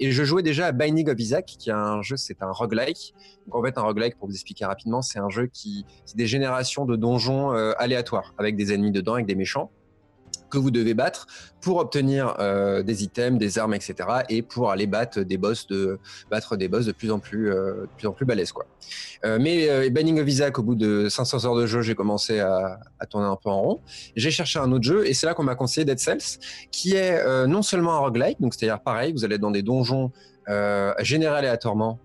[0.00, 3.12] Et je jouais déjà à Binding of Isaac, qui est un jeu, c'est un roguelike.
[3.44, 6.26] Donc en fait, un roguelike, pour vous expliquer rapidement, c'est un jeu qui, c'est des
[6.26, 9.70] générations de donjons euh, aléatoires, avec des ennemis dedans, avec des méchants
[10.50, 11.26] que vous devez battre
[11.60, 13.94] pour obtenir euh, des items, des armes, etc.
[14.28, 15.98] et pour aller battre des boss de
[16.30, 18.66] battre des boss de plus en plus euh, plus en plus balèzes quoi.
[19.24, 22.40] Euh, mais euh, Banning of Isaac, au bout de 500 heures de jeu, j'ai commencé
[22.40, 23.80] à, tourner un peu en rond.
[24.16, 26.38] J'ai cherché un autre jeu et c'est là qu'on m'a conseillé Dead Cells,
[26.70, 30.10] qui est non seulement un roguelike, donc c'est-à-dire pareil, vous allez dans des donjons
[31.00, 32.00] générés aléatoirement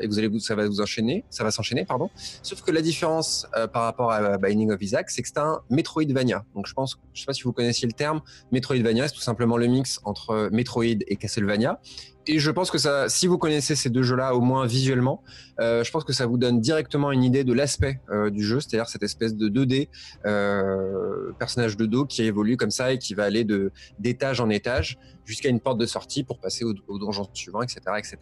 [0.00, 2.10] et vous allez vous, ça va vous enchaîner, ça va s'enchaîner, pardon.
[2.42, 5.60] Sauf que la différence euh, par rapport à Binding of Isaac, c'est que c'est un
[5.70, 6.44] Metroidvania.
[6.54, 8.20] Donc je pense, je sais pas si vous connaissiez le terme,
[8.52, 11.80] Metroidvania, c'est tout simplement le mix entre Metroid et Castlevania
[12.28, 15.22] et je pense que ça, si vous connaissez ces deux jeux-là, au moins visuellement,
[15.60, 18.60] euh, je pense que ça vous donne directement une idée de l'aspect euh, du jeu,
[18.60, 19.88] c'est-à-dire cette espèce de 2D
[20.26, 24.50] euh, personnage de dos qui évolue comme ça et qui va aller de d'étage en
[24.50, 28.16] étage jusqu'à une porte de sortie pour passer au, donjon suivant, etc., etc.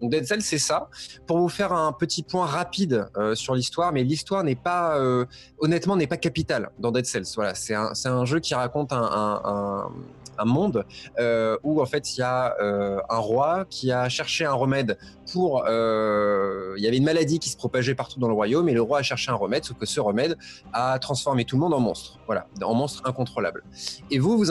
[0.00, 0.88] Donc Dead Cell, c'est ça.
[1.26, 5.00] Pour vous faire un petit point rapide sur l'histoire, mais l'histoire n'est pas,
[5.58, 7.24] honnêtement, n'est pas capitale dans Dead Cells.
[7.36, 9.88] Voilà, c'est un, c'est un jeu qui raconte un
[10.38, 10.84] un monde
[11.18, 14.98] euh, où en fait il y a euh, un roi qui a cherché un remède
[15.32, 18.74] pour euh, il y avait une maladie qui se propageait partout dans le royaume et
[18.74, 20.36] le roi a cherché un remède sauf que ce remède
[20.72, 22.18] a transformé tout le monde en monstre.
[22.26, 23.62] Voilà en monstre incontrôlable.
[24.10, 24.50] Et vous vous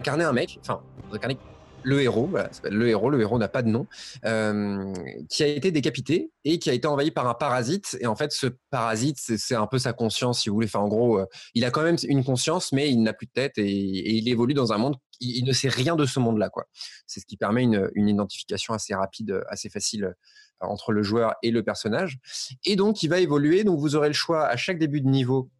[0.00, 1.38] incarnez un mec enfin vous incarnez
[1.82, 2.30] le héros,
[2.64, 3.86] le héros, le héros n'a pas de nom,
[4.24, 4.92] euh,
[5.28, 7.96] qui a été décapité et qui a été envahi par un parasite.
[8.00, 10.66] Et en fait, ce parasite, c'est un peu sa conscience, si vous voulez.
[10.66, 13.32] Enfin, en gros, euh, il a quand même une conscience, mais il n'a plus de
[13.32, 14.96] tête et, il évolue dans un monde.
[15.20, 16.66] Il, ne sait rien de ce monde-là, quoi.
[17.06, 20.12] C'est ce qui permet une, identification assez rapide, assez facile euh,
[20.60, 22.18] entre le joueur et le personnage.
[22.64, 23.64] Et donc, il va évoluer.
[23.64, 25.50] Donc, vous aurez le choix à chaque début de niveau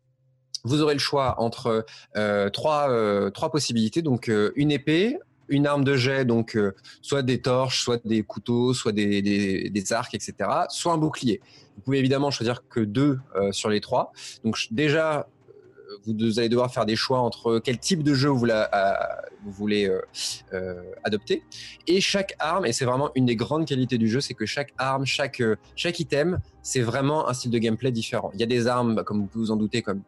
[0.65, 1.87] vous aurez le choix entre
[2.53, 4.03] trois, possibilités.
[4.03, 8.75] Donc, une épée, une arme de jet, donc euh, soit des torches, soit des couteaux,
[8.75, 10.35] soit des, des, arcs, etc.,
[10.69, 11.41] soit un bouclier.
[11.77, 14.13] Vous pouvez évidemment choisir que deux euh, sur les trois.
[14.45, 18.47] Donc déjà, euh, vous allez devoir faire des choix entre quel type de jeu vous,
[19.47, 19.91] voulez
[21.05, 21.43] adopter.
[21.87, 24.75] Et chaque arme, et c'est vraiment une des grandes qualités du jeu, c'est que chaque
[24.77, 25.43] arme, chaque,
[25.77, 28.31] chaque item, c'est vraiment un style de gameplay différent.
[28.35, 30.03] Il y a des armes, comme vous vous en douter, comme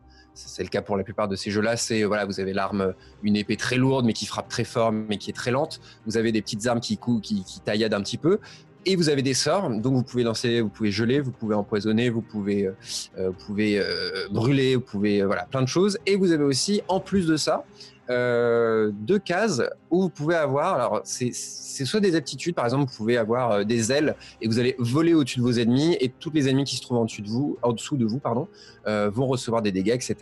[0.46, 1.76] c'est le cas pour la plupart de ces jeux-là.
[1.76, 5.18] C'est voilà, vous avez l'arme, une épée très lourde mais qui frappe très fort mais
[5.18, 5.80] qui est très lente.
[6.06, 8.38] Vous avez des petites armes qui qui, tailladent un petit peu.
[8.86, 12.08] Et vous avez des sorts, donc vous pouvez lancer, vous pouvez geler, vous pouvez empoisonner,
[12.08, 12.70] vous pouvez,
[13.18, 15.98] euh, pouvez euh, brûler, vous pouvez, euh, voilà, plein de choses.
[16.06, 17.64] Et vous avez aussi, en plus de ça,
[18.10, 22.96] euh, deux cases où vous pouvez avoir, alors c'est soit des aptitudes, par exemple, vous
[22.96, 26.30] pouvez avoir euh, des ailes et vous allez voler au-dessus de vos ennemis et tous
[26.30, 28.48] les ennemis qui se trouvent en dessous de vous, en dessous de vous, pardon,
[28.86, 30.16] euh, vont recevoir des dégâts, etc.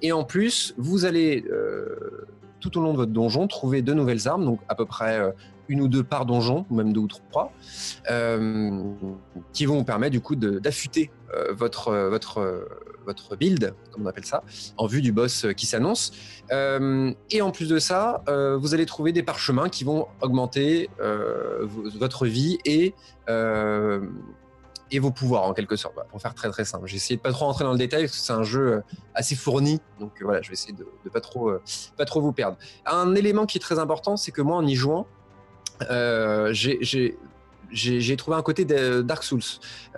[0.00, 1.44] Et en plus, vous allez
[2.60, 5.20] tout au long de votre donjon trouver de nouvelles armes, donc à peu près
[5.68, 7.52] une ou deux par donjon, ou même deux ou trois,
[8.10, 8.82] euh,
[9.52, 12.66] qui vont vous permettre du coup d'affûter euh, votre, votre,
[13.04, 14.42] votre build, comme on appelle ça,
[14.76, 16.12] en vue du boss qui s'annonce.
[16.52, 20.88] Euh, et en plus de ça, euh, vous allez trouver des parchemins qui vont augmenter
[21.00, 21.66] euh,
[21.98, 22.94] votre vie et
[24.90, 26.86] et vos pouvoirs en quelque sorte, pour faire très très simple.
[26.86, 29.34] J'ai essayé de pas trop rentrer dans le détail parce que c'est un jeu assez
[29.34, 32.56] fourni, donc voilà, je vais essayer de, de pas pas trop vous perdre.
[32.86, 35.06] Un élément qui est très important, c'est que moi en y jouant,
[35.90, 39.40] euh, j'ai trouvé un côté de Dark Souls,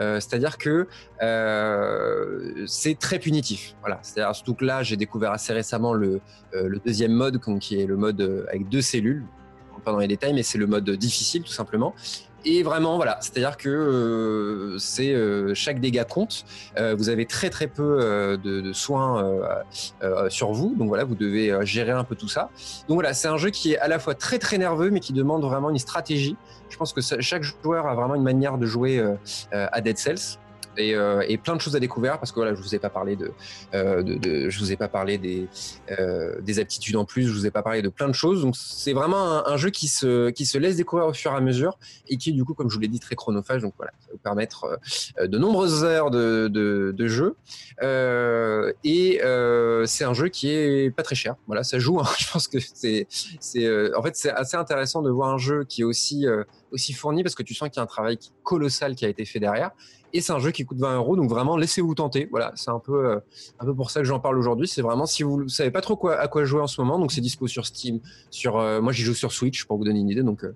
[0.00, 0.86] euh, c'est-à-dire que
[1.22, 3.74] euh, c'est très punitif.
[3.80, 6.20] Voilà, c'est-à-dire surtout que là, j'ai découvert assez récemment le,
[6.54, 9.24] euh, le deuxième mode, qui est le mode euh, avec deux cellules.
[9.82, 11.94] Pas dans les détails, mais c'est le mode difficile tout simplement.
[12.44, 16.44] Et vraiment, voilà, c'est-à-dire que euh, c'est euh, chaque dégât compte.
[16.78, 19.22] Euh, vous avez très très peu euh, de, de, soins
[20.02, 22.50] euh, sur vous, donc voilà, vous devez gérer un peu tout ça.
[22.88, 25.12] Donc voilà, c'est un jeu qui est à la fois très très nerveux, mais qui
[25.12, 26.36] demande vraiment une stratégie.
[26.70, 29.04] Je pense que chaque joueur a vraiment une manière de jouer
[29.52, 30.38] à Dead Cells
[30.76, 32.90] et, euh, et, plein de choses à découvrir parce que voilà, je vous ai pas
[32.90, 33.32] parlé de,
[33.74, 35.48] euh, je vous ai pas parlé des,
[35.90, 38.42] euh, des aptitudes en plus, je vous ai pas parlé de plein de choses.
[38.42, 41.40] Donc c'est vraiment un, jeu qui se, qui se laisse découvrir au fur et à
[41.40, 41.78] mesure
[42.08, 43.62] et qui du coup, comme je vous l'ai dit, très chronophage.
[43.62, 44.78] Donc voilà, ça va vous permettre
[45.20, 47.36] de nombreuses heures de, de, jeu.
[48.84, 49.20] Et
[49.86, 51.34] c'est un jeu qui est pas très cher.
[51.46, 52.00] Voilà, ça joue.
[52.00, 52.08] Hein.
[52.18, 55.82] Je pense que c'est, c'est, en fait, c'est assez intéressant de voir un jeu qui
[55.82, 56.26] est aussi
[56.72, 59.24] aussi fourni parce que tu sens qu'il y a un travail colossal qui a été
[59.24, 59.70] fait derrière.
[60.12, 62.28] Et c'est un jeu qui coûte 20 euros, donc vraiment laissez-vous tenter.
[62.30, 63.20] Voilà, c'est un peu, euh,
[63.58, 64.66] un peu pour ça que j'en parle aujourd'hui.
[64.66, 66.98] C'est vraiment si vous ne savez pas trop quoi, à quoi jouer en ce moment,
[66.98, 68.00] donc c'est dispo sur Steam.
[68.30, 70.22] Sur, euh, moi, j'y joue sur Switch pour vous donner une idée.
[70.22, 70.54] Donc euh,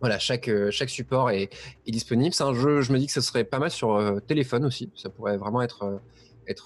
[0.00, 1.50] voilà, chaque, chaque support est,
[1.86, 2.34] est disponible.
[2.34, 4.90] C'est un jeu, je me dis que ça serait pas mal sur téléphone aussi.
[4.94, 6.00] Ça pourrait vraiment être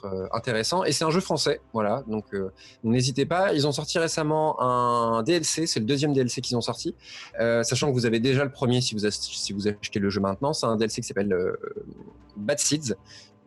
[0.05, 0.85] euh, intéressant.
[0.85, 2.03] Et c'est un jeu français, voilà.
[2.07, 2.51] Donc, euh,
[2.83, 3.53] n'hésitez pas.
[3.53, 6.95] Ils ont sorti récemment un DLC, c'est le deuxième DLC qu'ils ont sorti,
[7.41, 10.21] euh, sachant que vous avez déjà le premier si vous, si vous achetez le jeu
[10.21, 10.53] maintenant.
[10.53, 11.37] C'est un DLC qui s'appelle
[12.37, 12.95] Bad Seeds.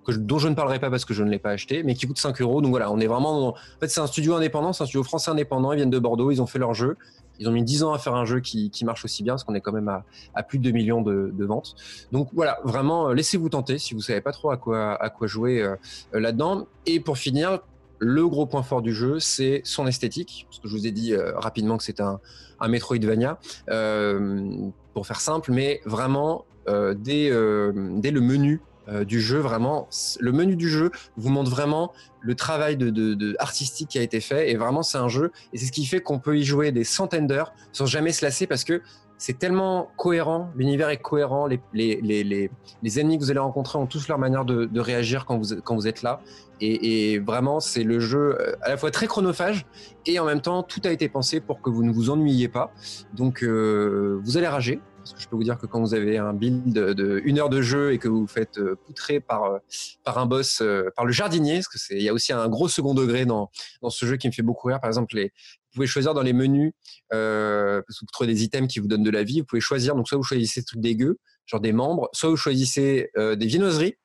[0.08, 2.08] Je, dont je ne parlerai pas parce que je ne l'ai pas acheté, mais qui
[2.08, 2.62] coûte 5 euros.
[2.62, 3.40] Donc voilà, on est vraiment.
[3.40, 3.50] Dans...
[3.50, 5.74] En fait, c'est un studio indépendant, c'est un studio français indépendant.
[5.74, 6.98] Ils viennent de Bordeaux, ils ont fait leur jeu.
[7.40, 9.44] Ils ont mis 10 ans à faire un jeu qui, qui marche aussi bien, parce
[9.44, 9.90] qu'on est quand même
[10.34, 11.76] à, plus de 2 millions de, de ventes.
[12.12, 15.62] Donc voilà, vraiment, laissez-vous tenter si vous savez pas trop à quoi, à quoi jouer
[15.62, 15.76] euh,
[16.14, 16.66] là-dedans.
[16.88, 17.60] Et pour finir,
[18.00, 20.46] le gros point fort du jeu, c'est son esthétique.
[20.50, 22.20] Parce que je vous ai dit euh, rapidement que c'est un,
[22.60, 23.40] un Metroidvania,
[23.70, 29.88] euh, pour faire simple, mais vraiment, euh, dès, dès le menu euh, du jeu, vraiment,
[30.20, 34.52] le menu du jeu vous montre vraiment le travail de, artistique qui a été fait.
[34.52, 35.32] Et vraiment, c'est un jeu.
[35.54, 38.24] Et c'est ce qui fait qu'on peut y jouer des centaines d'heures sans jamais se
[38.26, 38.82] lasser parce que
[39.18, 41.60] c'est tellement cohérent, l'univers est cohérent, les,
[42.84, 46.22] ennemis que vous allez rencontrer ont tous leur manière de, réagir quand vous, êtes là.
[46.62, 49.66] Et, et vraiment, c'est le jeu euh, à la fois très chronophage
[50.06, 52.72] et en même temps, tout a été pensé pour que vous ne vous ennuyiez pas.
[53.14, 54.80] Donc, euh, vous allez rager,
[55.18, 57.94] je peux vous dire que quand vous avez un build de, une heure de jeu
[57.94, 59.60] et que vous vous faites euh, poutrer par euh,
[60.04, 62.48] par un boss, euh, par le jardinier, parce que c'est il y a aussi un
[62.48, 63.50] gros second degré dans
[63.82, 64.80] dans ce jeu qui me fait beaucoup rire.
[64.80, 65.30] Par exemple, vous
[65.74, 66.74] pouvez choisir dans les menus
[67.14, 69.42] euh, vous trouvez des items qui vous donnent de la vie.
[69.42, 72.38] Vous pouvez choisir donc soit vous choisissez des trucs dégueux, genre des membres, soit vous
[72.38, 73.96] choisissez des viennoiseries.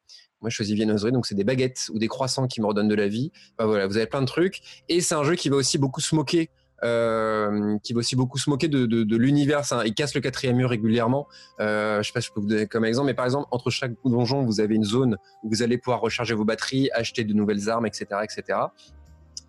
[0.41, 2.97] Moi, je choisis viennoiserie, donc c'est des baguettes ou des croissants qui me redonnent de
[2.97, 3.31] la vie.
[3.57, 4.61] Enfin, voilà, vous avez plein de trucs.
[4.89, 6.51] Et c'est un jeu qui va aussi beaucoup se moquer
[6.83, 9.63] qui va aussi beaucoup se moquer de, l'univers.
[9.85, 11.29] Il casse le quatrième mur régulièrement.
[11.59, 13.93] je sais pas si je peux vous donner comme exemple, mais par exemple, entre chaque
[14.05, 17.69] donjon, vous avez une zone où vous allez pouvoir recharger vos batteries, acheter de nouvelles
[17.69, 18.59] armes, etc., etc.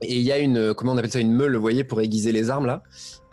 [0.02, 2.32] Et il y a une, comment on appelle ça, une meule, vous voyez, pour aiguiser
[2.32, 2.84] les armes là.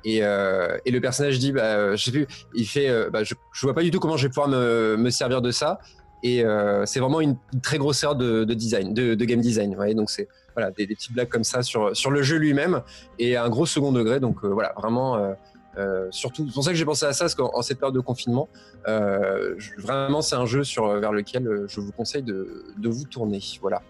[0.04, 3.66] Et, euh, le personnage dit, bah, je sais plus, il fait, euh, bah, je, je,
[3.66, 5.78] vois pas du tout comment je vais pouvoir me servir de ça.
[6.22, 9.70] Et euh, c'est vraiment une très grosse erreur de, de design, de, de, game design.
[9.70, 12.36] Vous voyez donc c'est voilà des, des, petites blagues comme ça sur sur le jeu
[12.36, 12.82] lui-même
[13.18, 14.20] et un gros second degré.
[14.20, 15.34] Donc euh, voilà, vraiment.
[15.78, 18.00] Euh, surtout, c'est pour ça que j'ai pensé à ça, parce qu'en cette période de
[18.00, 18.48] confinement,
[18.84, 23.40] vraiment, c'est un jeu sur, vers lequel je vous conseille de, de vous tourner.
[23.62, 23.80] Voilà.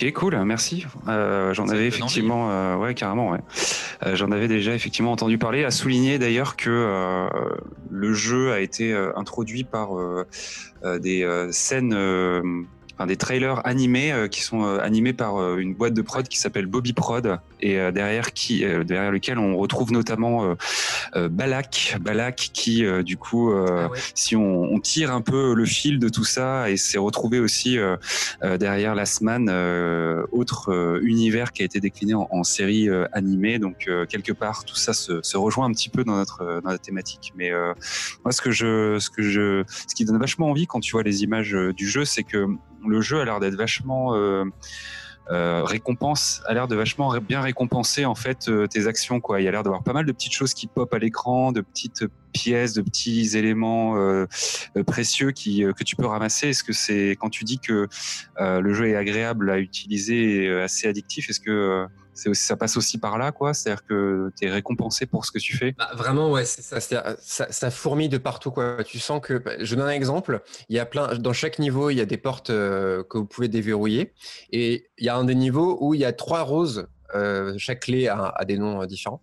[0.00, 0.86] Ok, cool, merci.
[1.08, 3.40] Euh, j'en avais effectivement, euh, ouais, carrément, ouais.
[4.04, 5.64] Euh, j'en avais déjà effectivement entendu parler.
[5.64, 7.28] À souligner d'ailleurs que
[7.90, 9.90] le jeu a été introduit par
[10.82, 12.66] des scènes
[13.06, 16.38] des trailers animés euh, qui sont euh, animés par euh, une boîte de prod qui
[16.38, 20.56] s'appelle Bobby Prod et derrière qui derrière lequel on retrouve notamment
[21.14, 21.96] Balak.
[22.00, 26.68] Balak qui du coup ah si on, tire un peu le fil de tout ça
[26.68, 27.78] et s'est retrouvé aussi
[28.42, 29.48] derrière Last Man
[30.32, 33.60] autre univers qui a été décliné en, série animée.
[33.60, 36.78] Donc quelque part tout ça se, se, rejoint un petit peu dans notre dans la
[36.78, 37.32] thématique.
[37.36, 37.52] Mais
[38.24, 41.04] moi ce que je ce que je ce qui donne vachement envie quand tu vois
[41.04, 42.48] les images du jeu c'est que
[42.86, 44.44] le jeu a l'air d'être vachement euh,
[45.30, 49.20] euh, récompense, a l'air de vachement bien récompenser en fait euh, tes actions.
[49.38, 51.60] Il y a l'air d'avoir pas mal de petites choses qui pop à l'écran, de
[51.60, 53.96] petites pièces, de petits éléments
[54.86, 56.48] précieux qui que tu peux ramasser.
[56.48, 57.88] Est-ce que c'est quand tu dis que
[58.38, 63.18] le jeu est agréable à utiliser, et assez addictif, est-ce que ça passe aussi par
[63.18, 63.54] là, quoi.
[63.54, 65.72] C'est-à-dire que tu es récompensé pour ce que tu fais.
[65.72, 66.80] Bah, vraiment, ouais, ça,
[67.20, 68.84] ça, fourmille de partout, quoi.
[68.84, 70.42] Tu sens que, bah, je donne un exemple.
[70.68, 73.26] Il y a plein, dans chaque niveau, il y a des portes euh, que vous
[73.26, 74.12] pouvez déverrouiller,
[74.50, 76.86] et il y a un des niveaux où il y a trois roses.
[77.14, 79.22] Euh, chaque clé a, des noms euh, différents.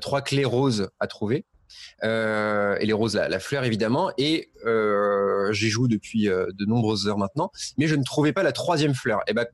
[0.00, 1.46] trois clés roses à trouver.
[2.02, 4.12] et les roses, la, fleur évidemment.
[4.18, 4.50] Et
[5.52, 9.20] j'y joue depuis de nombreuses heures maintenant, mais je ne trouvais pas la troisième fleur.
[9.26, 9.46] Et ben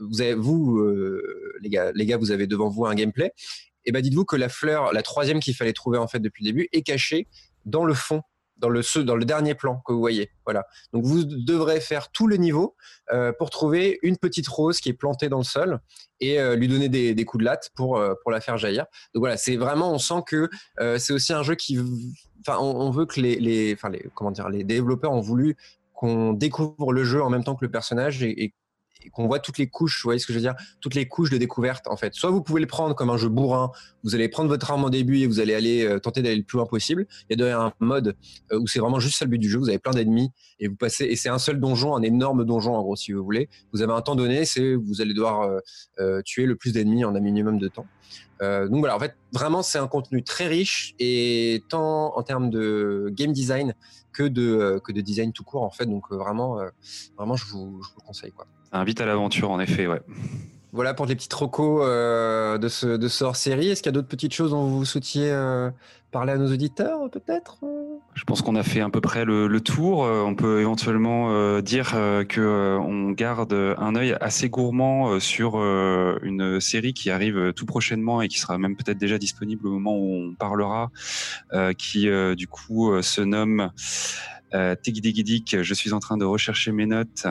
[0.00, 3.32] vous, avez, euh, les, gars, vous avez devant vous un gameplay.
[3.84, 6.50] Et ben dites-vous que la fleur, la troisième qu'il fallait trouver en fait depuis le
[6.50, 7.28] début, est cachée
[7.64, 8.22] dans le fond,
[8.56, 10.30] dans le dernier plan que vous voyez.
[10.44, 10.66] Voilà.
[10.92, 12.74] Donc vous devrez faire tout le niveau
[13.12, 15.78] euh, pour trouver une petite rose qui est plantée dans le sol
[16.18, 18.86] et euh, lui donner des, coups de latte pour la faire jaillir.
[19.14, 20.48] Donc voilà, c'est vraiment, on sent que
[20.98, 21.78] c'est aussi un jeu qui,
[22.40, 23.76] enfin, on, veut que les, les,
[24.14, 25.56] comment dire, les développeurs ont voulu
[25.96, 28.54] qu'on découvre le jeu en même temps que le personnage et
[29.12, 30.54] qu'on voit toutes les couches, vous voyez ce que je veux dire?
[30.80, 32.14] Toutes les couches de découverte, en fait.
[32.14, 33.70] Soit vous pouvez le prendre comme un jeu bourrin,
[34.04, 36.42] vous allez prendre votre arme en début et vous allez aller euh, tenter d'aller le
[36.44, 37.06] plus loin possible.
[37.28, 38.16] Il y a d'ailleurs un mode
[38.52, 40.68] euh, où c'est vraiment juste ça le but du jeu, vous avez plein d'ennemis et
[40.68, 43.48] vous passez, et c'est un seul donjon, un énorme donjon en gros, si vous voulez.
[43.72, 45.60] Vous avez un temps donné, c'est vous allez devoir
[45.98, 47.86] euh, tuer le plus d'ennemis en un minimum de temps.
[48.40, 53.10] donc voilà, en fait, vraiment, c'est un contenu très riche et tant en termes de
[53.12, 53.74] game design
[54.12, 55.86] que de, que de design tout court, en fait.
[55.86, 56.60] Donc vraiment,
[57.16, 58.32] vraiment, je vous, je vous le conseille.
[58.32, 58.46] Quoi
[58.78, 60.00] invite à l'aventure, en effet, ouais.
[60.76, 63.68] Voilà pour les petits trocos euh, de, ce, de hors-série.
[63.68, 65.70] Est-ce qu'il y a d'autres petites choses dont vous souhaitiez euh,
[66.10, 67.60] parler à nos auditeurs, peut-être
[68.12, 70.04] Je pense qu'on a fait à peu près le, tour.
[70.04, 71.92] Euh, on peut éventuellement dire
[72.28, 78.28] que on garde un œil assez gourmand sur une série qui arrive tout prochainement et
[78.28, 80.90] qui sera même peut-être déjà disponible au moment où on parlera,
[81.78, 83.70] qui du coup se nomme
[84.82, 85.62] Tigidigidik.
[85.62, 87.26] Je suis en train de rechercher mes notes.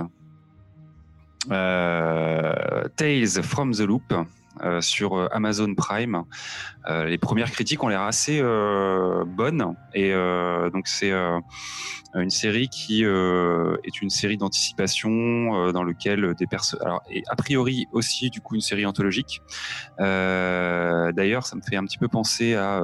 [1.51, 4.13] Euh, Tales from the Loop.
[4.63, 6.23] Euh, sur euh, Amazon Prime.
[6.87, 10.13] les premières critiques ont l'air assez bonnes et
[10.71, 11.11] donc c'est
[12.13, 16.79] une série qui est une série d'anticipation dans lequel des personnes,
[17.09, 19.41] et a priori aussi du coup une série anthologique.
[19.99, 22.81] D'ailleurs, ça me fait un petit peu penser à,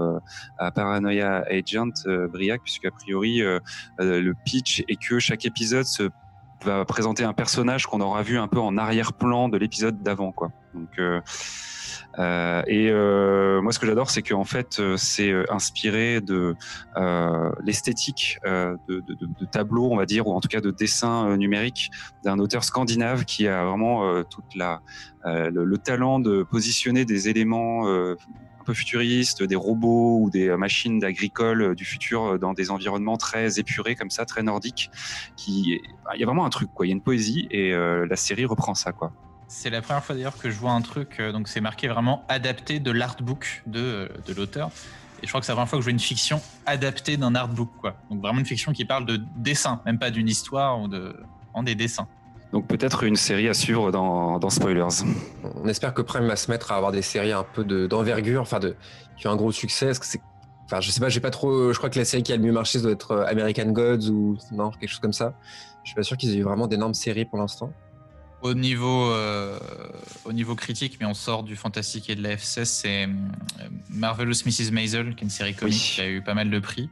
[0.57, 3.41] à Paranoia Agent Briac puisque a priori
[3.99, 6.09] le pitch est que chaque épisode se
[6.63, 10.51] va présenter un personnage qu'on aura vu un peu en arrière-plan de l'épisode d'avant, quoi.
[10.73, 11.21] Donc euh,
[12.19, 16.55] euh, et euh, moi, ce que j'adore, c'est qu'en fait, c'est inspiré de
[17.63, 21.91] l'esthétique de, de, de, tableaux, on va dire, ou en tout cas de dessins numériques
[22.23, 24.81] d'un auteur scandinave qui a vraiment toute la
[25.25, 27.85] le, talent de positionner des éléments
[28.61, 33.59] un peu futuristes, des robots ou des machines d'agricole du futur dans des environnements très
[33.59, 34.89] épurés comme ça, très nordiques.
[35.35, 35.81] Qui,
[36.13, 36.85] il y a vraiment un truc, quoi.
[36.85, 39.11] Il y a une poésie et la série reprend ça, quoi.
[39.51, 42.23] C'est la première fois d'ailleurs que je vois un truc, euh, donc c'est marqué vraiment
[42.29, 44.71] adapté de l'artbook de, euh, de l'auteur.
[45.21, 47.35] Et je crois que c'est la première fois que je vois une fiction adaptée d'un
[47.35, 47.97] artbook, quoi.
[48.09, 51.17] Donc vraiment une fiction qui parle de dessin, même pas d'une histoire ou de,
[51.53, 52.07] en des dessins.
[52.51, 55.05] Donc peut-être une série à suivre dans, dans, Spoilers.
[55.55, 58.59] On espère que Prime va se mettre à avoir des séries un peu d'envergure, enfin
[58.59, 58.75] de,
[59.17, 59.91] qui ont un gros succès.
[59.91, 60.21] Que c'est
[60.71, 61.73] Enfin, je sais pas, j'ai pas trop.
[61.73, 64.09] Je crois que la série qui a le mieux marché doit être euh, American Gods
[64.09, 65.33] ou non, quelque chose comme ça.
[65.83, 67.73] Je suis pas sûr qu'ils aient eu vraiment d'énormes séries pour l'instant.
[68.41, 69.59] Au niveau, euh,
[70.23, 73.07] au niveau critique, mais on sort du fantastique et de la FCS, c'est euh,
[73.89, 74.71] Marvelous Mrs.
[74.71, 76.89] Maisel, qui est une série comique qui a eu pas mal de prix.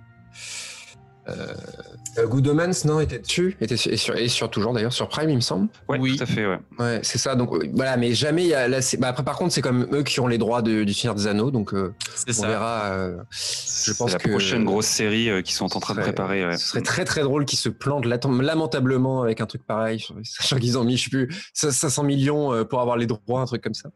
[2.17, 5.29] Euh, Good Omens, non, était dessus, était et sur, et sur toujours d'ailleurs sur Prime,
[5.29, 5.69] il me semble.
[5.87, 6.59] oui, tout à fait, ouais.
[6.79, 7.35] Ouais, c'est ça.
[7.35, 8.67] Donc euh, voilà, mais jamais il y a.
[8.67, 11.15] Là, bah, après, par contre, c'est comme eux qui ont les droits de, du Seigneur
[11.15, 11.93] des Anneaux, donc euh,
[12.27, 12.47] on ça.
[12.47, 13.11] verra.
[13.31, 16.45] je pense la prochaine grosse série qui sont en train de préparer.
[16.45, 16.57] Ouais.
[16.57, 20.77] Ce serait très très drôle qu'ils se plantent lamentablement avec un truc pareil, sachant qu'ils
[20.77, 23.89] ont mis, je sais plus, 500 millions pour avoir les droits, un truc comme ça.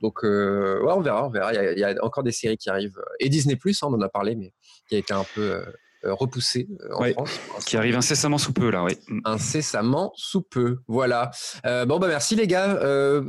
[0.00, 1.52] Donc ouais, on verra, on verra.
[1.52, 4.08] Il y, a, encore des séries qui arrivent et Disney Plus, hein, on en a
[4.08, 4.52] parlé, mais
[4.88, 5.62] qui a été un peu euh,
[6.04, 7.64] repoussé euh, en France.
[7.66, 8.92] Qui arrive incessamment sous peu là, oui.
[9.24, 11.30] Incessamment sous peu, voilà.
[11.66, 12.78] Euh, bon bah merci les gars,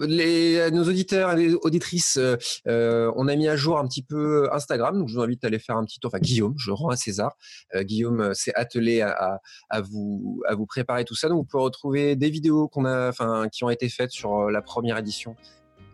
[0.02, 2.20] les, nos auditeurs et auditrices,
[2.66, 5.60] on a mis à jour un petit peu Instagram, donc je vous invite à aller
[5.60, 6.12] faire un petit tour.
[6.14, 7.36] Enfin Guillaume, je rends à César.
[7.76, 9.40] Guillaume s'est attelé à,
[9.70, 13.10] à, vous à vous préparer tout ça, donc vous pouvez retrouver des vidéos qu'on a,
[13.10, 15.36] enfin qui ont été faites sur la première édition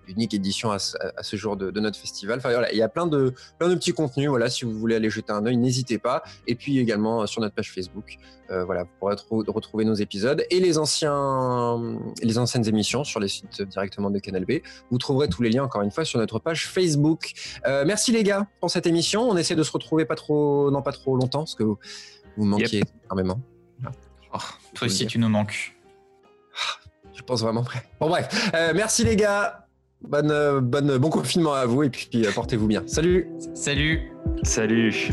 [0.08, 2.40] unique édition à ce, jour de, notre festival.
[2.40, 4.30] Enfin, voilà, il y a plein de, plein de petits contenus.
[4.30, 6.24] Voilà, si vous voulez aller jeter un œil, n'hésitez pas.
[6.48, 8.18] Et puis également euh, sur notre page Facebook,
[8.52, 9.16] euh, voilà, vous pourrez
[9.48, 14.46] retrouver nos épisodes et les anciens, les anciennes émissions sur les sites directement de Canal
[14.46, 14.54] B.
[14.92, 17.32] Vous trouverez tous les liens encore une fois sur notre page Facebook.
[17.66, 19.30] Euh, merci les gars pour cette émission.
[19.30, 21.80] On essaie de se retrouver pas trop, non pas trop longtemps parce que vous,
[22.38, 23.40] vous manquiez énormément.
[24.34, 24.38] Oh,
[24.74, 25.76] toi aussi, tu nous manques.
[27.14, 27.82] Je pense vraiment vrai.
[28.00, 29.65] Bon bref, merci les gars.
[30.02, 32.84] Bonne, euh, bonne, bon confinement à vous et puis euh, portez-vous bien.
[32.86, 33.28] Salut.
[33.54, 34.12] Salut.
[34.44, 35.12] Salut